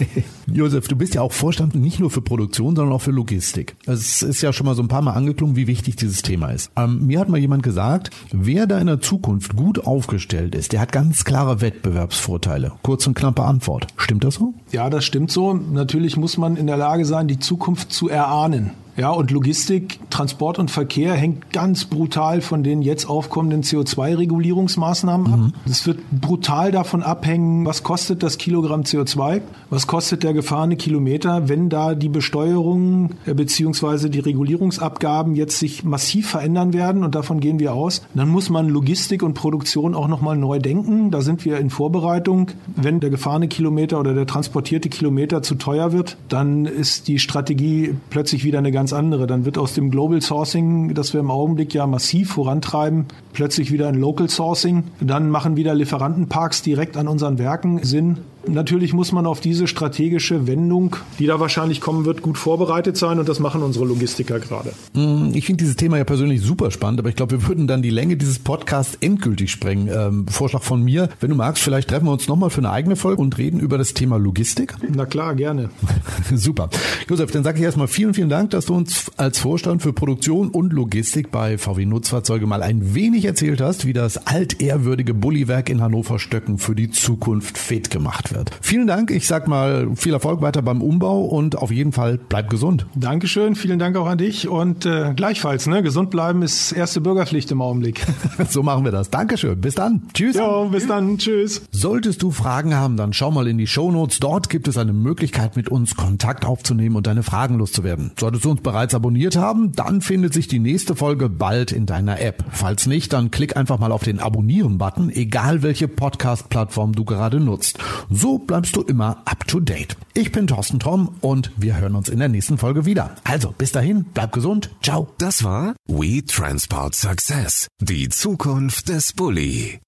Josef, 0.46 0.88
du 0.88 0.96
bist 0.96 1.14
ja 1.14 1.20
auch 1.20 1.32
Vorstand 1.32 1.74
nicht 1.74 2.00
nur 2.00 2.10
für 2.10 2.22
Produktion, 2.22 2.74
sondern 2.74 2.94
auch 2.94 3.02
für 3.02 3.10
Logistik. 3.10 3.76
Es 3.84 4.22
ist 4.22 4.40
ja 4.40 4.50
schon 4.54 4.64
mal 4.64 4.74
so 4.74 4.80
ein 4.80 4.88
paar 4.88 5.02
Mal 5.02 5.12
angeklungen, 5.12 5.56
wie 5.56 5.66
wichtig 5.66 5.96
dieses 5.96 6.22
Thema 6.22 6.48
ist. 6.52 6.70
Ähm, 6.74 7.06
mir 7.06 7.20
hat 7.20 7.28
mal 7.28 7.36
jemand 7.36 7.62
gesagt, 7.62 8.08
wer 8.32 8.66
da 8.66 8.78
in 8.78 8.86
der 8.86 9.02
Zukunft 9.02 9.56
gut 9.56 9.86
aufgestellt 9.86 10.54
ist, 10.54 10.72
der 10.72 10.80
hat 10.80 10.90
ganz 10.90 11.26
klare 11.26 11.60
Wettbewerbsvorteile. 11.60 12.72
Kurz 12.82 13.06
und 13.06 13.12
knappe 13.12 13.42
Antwort. 13.42 13.88
Stimmt 13.98 14.24
das 14.24 14.36
so? 14.36 14.54
Ja, 14.72 14.88
das 14.88 15.04
stimmt 15.04 15.30
so. 15.30 15.52
Natürlich 15.52 16.16
muss 16.16 16.38
man 16.38 16.56
in 16.56 16.66
der 16.66 16.78
Lage 16.78 17.04
sein, 17.04 17.28
die 17.28 17.38
Zukunft 17.38 17.92
zu 17.92 18.08
erahnen. 18.08 18.70
Ja, 19.00 19.12
und 19.12 19.30
Logistik, 19.30 19.98
Transport 20.10 20.58
und 20.58 20.70
Verkehr 20.70 21.14
hängt 21.14 21.54
ganz 21.54 21.86
brutal 21.86 22.42
von 22.42 22.62
den 22.62 22.82
jetzt 22.82 23.06
aufkommenden 23.08 23.62
CO2-Regulierungsmaßnahmen 23.62 25.32
ab. 25.32 25.52
Es 25.64 25.86
mhm. 25.86 25.92
wird 25.92 26.10
brutal 26.10 26.70
davon 26.70 27.02
abhängen, 27.02 27.64
was 27.64 27.82
kostet 27.82 28.22
das 28.22 28.36
Kilogramm 28.36 28.82
CO2, 28.82 29.40
was 29.70 29.86
kostet 29.86 30.22
der 30.22 30.34
gefahrene 30.34 30.76
Kilometer, 30.76 31.48
wenn 31.48 31.70
da 31.70 31.94
die 31.94 32.10
Besteuerung 32.10 33.12
äh, 33.24 33.32
bzw. 33.32 34.10
die 34.10 34.18
Regulierungsabgaben 34.18 35.34
jetzt 35.34 35.58
sich 35.58 35.82
massiv 35.82 36.28
verändern 36.28 36.74
werden 36.74 37.02
und 37.02 37.14
davon 37.14 37.40
gehen 37.40 37.58
wir 37.58 37.72
aus, 37.72 38.02
dann 38.12 38.28
muss 38.28 38.50
man 38.50 38.68
Logistik 38.68 39.22
und 39.22 39.32
Produktion 39.32 39.94
auch 39.94 40.08
nochmal 40.08 40.36
neu 40.36 40.58
denken. 40.58 41.10
Da 41.10 41.22
sind 41.22 41.46
wir 41.46 41.56
in 41.56 41.70
Vorbereitung. 41.70 42.48
Wenn 42.76 43.00
der 43.00 43.08
gefahrene 43.08 43.48
Kilometer 43.48 43.98
oder 43.98 44.12
der 44.12 44.26
transportierte 44.26 44.90
Kilometer 44.90 45.40
zu 45.40 45.54
teuer 45.54 45.92
wird, 45.92 46.18
dann 46.28 46.66
ist 46.66 47.08
die 47.08 47.18
Strategie 47.18 47.94
plötzlich 48.10 48.44
wieder 48.44 48.58
eine 48.58 48.72
ganz 48.72 48.89
ganz 48.90 48.92
andere. 48.92 49.26
Dann 49.26 49.44
wird 49.44 49.58
aus 49.58 49.74
dem 49.74 49.90
Global 49.90 50.20
Sourcing, 50.20 50.94
das 50.94 51.12
wir 51.12 51.20
im 51.20 51.30
Augenblick 51.30 51.72
ja 51.74 51.86
massiv 51.86 52.32
vorantreiben, 52.32 53.06
plötzlich 53.32 53.70
wieder 53.70 53.88
ein 53.88 53.94
Local 53.94 54.28
Sourcing. 54.28 54.84
Dann 55.00 55.30
machen 55.30 55.56
wieder 55.56 55.74
Lieferantenparks 55.74 56.62
direkt 56.62 56.96
an 56.96 57.08
unseren 57.08 57.38
Werken 57.38 57.82
Sinn. 57.84 58.18
Natürlich 58.46 58.94
muss 58.94 59.12
man 59.12 59.26
auf 59.26 59.40
diese 59.40 59.66
strategische 59.66 60.46
Wendung, 60.46 60.96
die 61.18 61.26
da 61.26 61.40
wahrscheinlich 61.40 61.80
kommen 61.80 62.04
wird, 62.04 62.22
gut 62.22 62.38
vorbereitet 62.38 62.96
sein 62.96 63.18
und 63.18 63.28
das 63.28 63.38
machen 63.38 63.62
unsere 63.62 63.84
Logistiker 63.84 64.40
gerade. 64.40 64.72
Mm, 64.94 65.32
ich 65.34 65.44
finde 65.44 65.62
dieses 65.62 65.76
Thema 65.76 65.98
ja 65.98 66.04
persönlich 66.04 66.40
super 66.40 66.70
spannend, 66.70 67.00
aber 67.00 67.10
ich 67.10 67.16
glaube, 67.16 67.32
wir 67.32 67.48
würden 67.48 67.66
dann 67.66 67.82
die 67.82 67.90
Länge 67.90 68.16
dieses 68.16 68.38
Podcasts 68.38 68.96
endgültig 69.00 69.50
sprengen. 69.50 69.88
Ähm, 69.88 70.26
Vorschlag 70.28 70.62
von 70.62 70.82
mir, 70.82 71.10
wenn 71.20 71.30
du 71.30 71.36
magst, 71.36 71.62
vielleicht 71.62 71.88
treffen 71.88 72.06
wir 72.06 72.12
uns 72.12 72.28
nochmal 72.28 72.50
für 72.50 72.60
eine 72.60 72.70
eigene 72.70 72.96
Folge 72.96 73.20
und 73.20 73.36
reden 73.36 73.60
über 73.60 73.76
das 73.76 73.92
Thema 73.92 74.16
Logistik. 74.16 74.74
Na 74.88 75.04
klar, 75.04 75.34
gerne. 75.34 75.70
super. 76.34 76.70
Josef, 77.08 77.30
dann 77.30 77.44
sage 77.44 77.58
ich 77.58 77.64
erstmal 77.64 77.88
vielen, 77.88 78.14
vielen 78.14 78.30
Dank, 78.30 78.50
dass 78.50 78.66
du 78.66 78.74
uns 78.74 79.10
als 79.16 79.38
Vorstand 79.38 79.82
für 79.82 79.92
Produktion 79.92 80.48
und 80.48 80.72
Logistik 80.72 81.30
bei 81.30 81.58
VW 81.58 81.84
Nutzfahrzeuge 81.84 82.46
mal 82.46 82.62
ein 82.62 82.94
wenig 82.94 83.26
erzählt 83.26 83.60
hast, 83.60 83.86
wie 83.86 83.92
das 83.92 84.26
altehrwürdige 84.26 85.12
Bulliwerk 85.12 85.68
in 85.68 85.82
Hannover 85.82 86.18
Stöcken 86.18 86.58
für 86.58 86.74
die 86.74 86.90
Zukunft 86.90 87.58
fit 87.58 87.90
gemacht 87.90 88.29
wird. 88.32 88.50
Vielen 88.60 88.86
Dank. 88.86 89.10
Ich 89.10 89.26
sag 89.26 89.48
mal 89.48 89.88
viel 89.96 90.12
Erfolg 90.12 90.42
weiter 90.42 90.62
beim 90.62 90.82
Umbau 90.82 91.24
und 91.24 91.56
auf 91.56 91.70
jeden 91.70 91.92
Fall 91.92 92.18
bleib 92.18 92.50
gesund. 92.50 92.86
Dankeschön. 92.94 93.54
Vielen 93.54 93.78
Dank 93.78 93.96
auch 93.96 94.06
an 94.06 94.18
dich 94.18 94.48
und 94.48 94.86
äh, 94.86 95.12
gleichfalls. 95.14 95.66
Ne? 95.66 95.82
Gesund 95.82 96.10
bleiben 96.10 96.42
ist 96.42 96.72
erste 96.72 97.00
Bürgerpflicht 97.00 97.50
im 97.50 97.62
Augenblick. 97.62 98.06
so 98.48 98.62
machen 98.62 98.84
wir 98.84 98.92
das. 98.92 99.10
Dankeschön. 99.10 99.60
Bis 99.60 99.74
dann. 99.74 100.02
Tschüss. 100.14 100.36
Ja, 100.36 100.64
bis 100.64 100.86
dann. 100.86 101.18
Tschüss. 101.18 101.62
Solltest 101.70 102.22
du 102.22 102.30
Fragen 102.30 102.74
haben, 102.74 102.96
dann 102.96 103.12
schau 103.12 103.30
mal 103.30 103.46
in 103.48 103.58
die 103.58 103.66
Show 103.66 103.90
Notes. 103.90 104.20
Dort 104.20 104.50
gibt 104.50 104.68
es 104.68 104.76
eine 104.76 104.92
Möglichkeit, 104.92 105.56
mit 105.56 105.68
uns 105.68 105.96
Kontakt 105.96 106.44
aufzunehmen 106.44 106.96
und 106.96 107.06
deine 107.06 107.22
Fragen 107.22 107.56
loszuwerden. 107.58 108.12
Solltest 108.18 108.44
du 108.44 108.50
uns 108.50 108.60
bereits 108.60 108.94
abonniert 108.94 109.36
haben, 109.36 109.72
dann 109.72 110.00
findet 110.00 110.34
sich 110.34 110.48
die 110.48 110.58
nächste 110.58 110.94
Folge 110.96 111.28
bald 111.28 111.72
in 111.72 111.86
deiner 111.86 112.20
App. 112.20 112.44
Falls 112.50 112.86
nicht, 112.86 113.12
dann 113.12 113.30
klick 113.30 113.56
einfach 113.56 113.78
mal 113.78 113.92
auf 113.92 114.02
den 114.02 114.20
Abonnieren-Button, 114.20 115.10
egal 115.10 115.62
welche 115.62 115.88
Podcast-Plattform 115.88 116.94
du 116.94 117.04
gerade 117.04 117.40
nutzt. 117.40 117.78
So 118.20 118.36
bleibst 118.36 118.76
du 118.76 118.82
immer 118.82 119.22
up 119.24 119.46
to 119.46 119.60
date. 119.60 119.96
Ich 120.12 120.30
bin 120.30 120.46
Thorsten 120.46 120.78
Tom 120.78 121.16
und 121.22 121.52
wir 121.56 121.78
hören 121.78 121.94
uns 121.94 122.10
in 122.10 122.18
der 122.18 122.28
nächsten 122.28 122.58
Folge 122.58 122.84
wieder. 122.84 123.16
Also 123.24 123.54
bis 123.56 123.72
dahin, 123.72 124.04
bleib 124.12 124.32
gesund. 124.32 124.68
Ciao. 124.82 125.08
Das 125.16 125.42
war 125.42 125.74
We 125.86 126.22
Transport 126.26 126.94
Success. 126.94 127.68
Die 127.80 128.10
Zukunft 128.10 128.90
des 128.90 129.14
Bulli. 129.14 129.78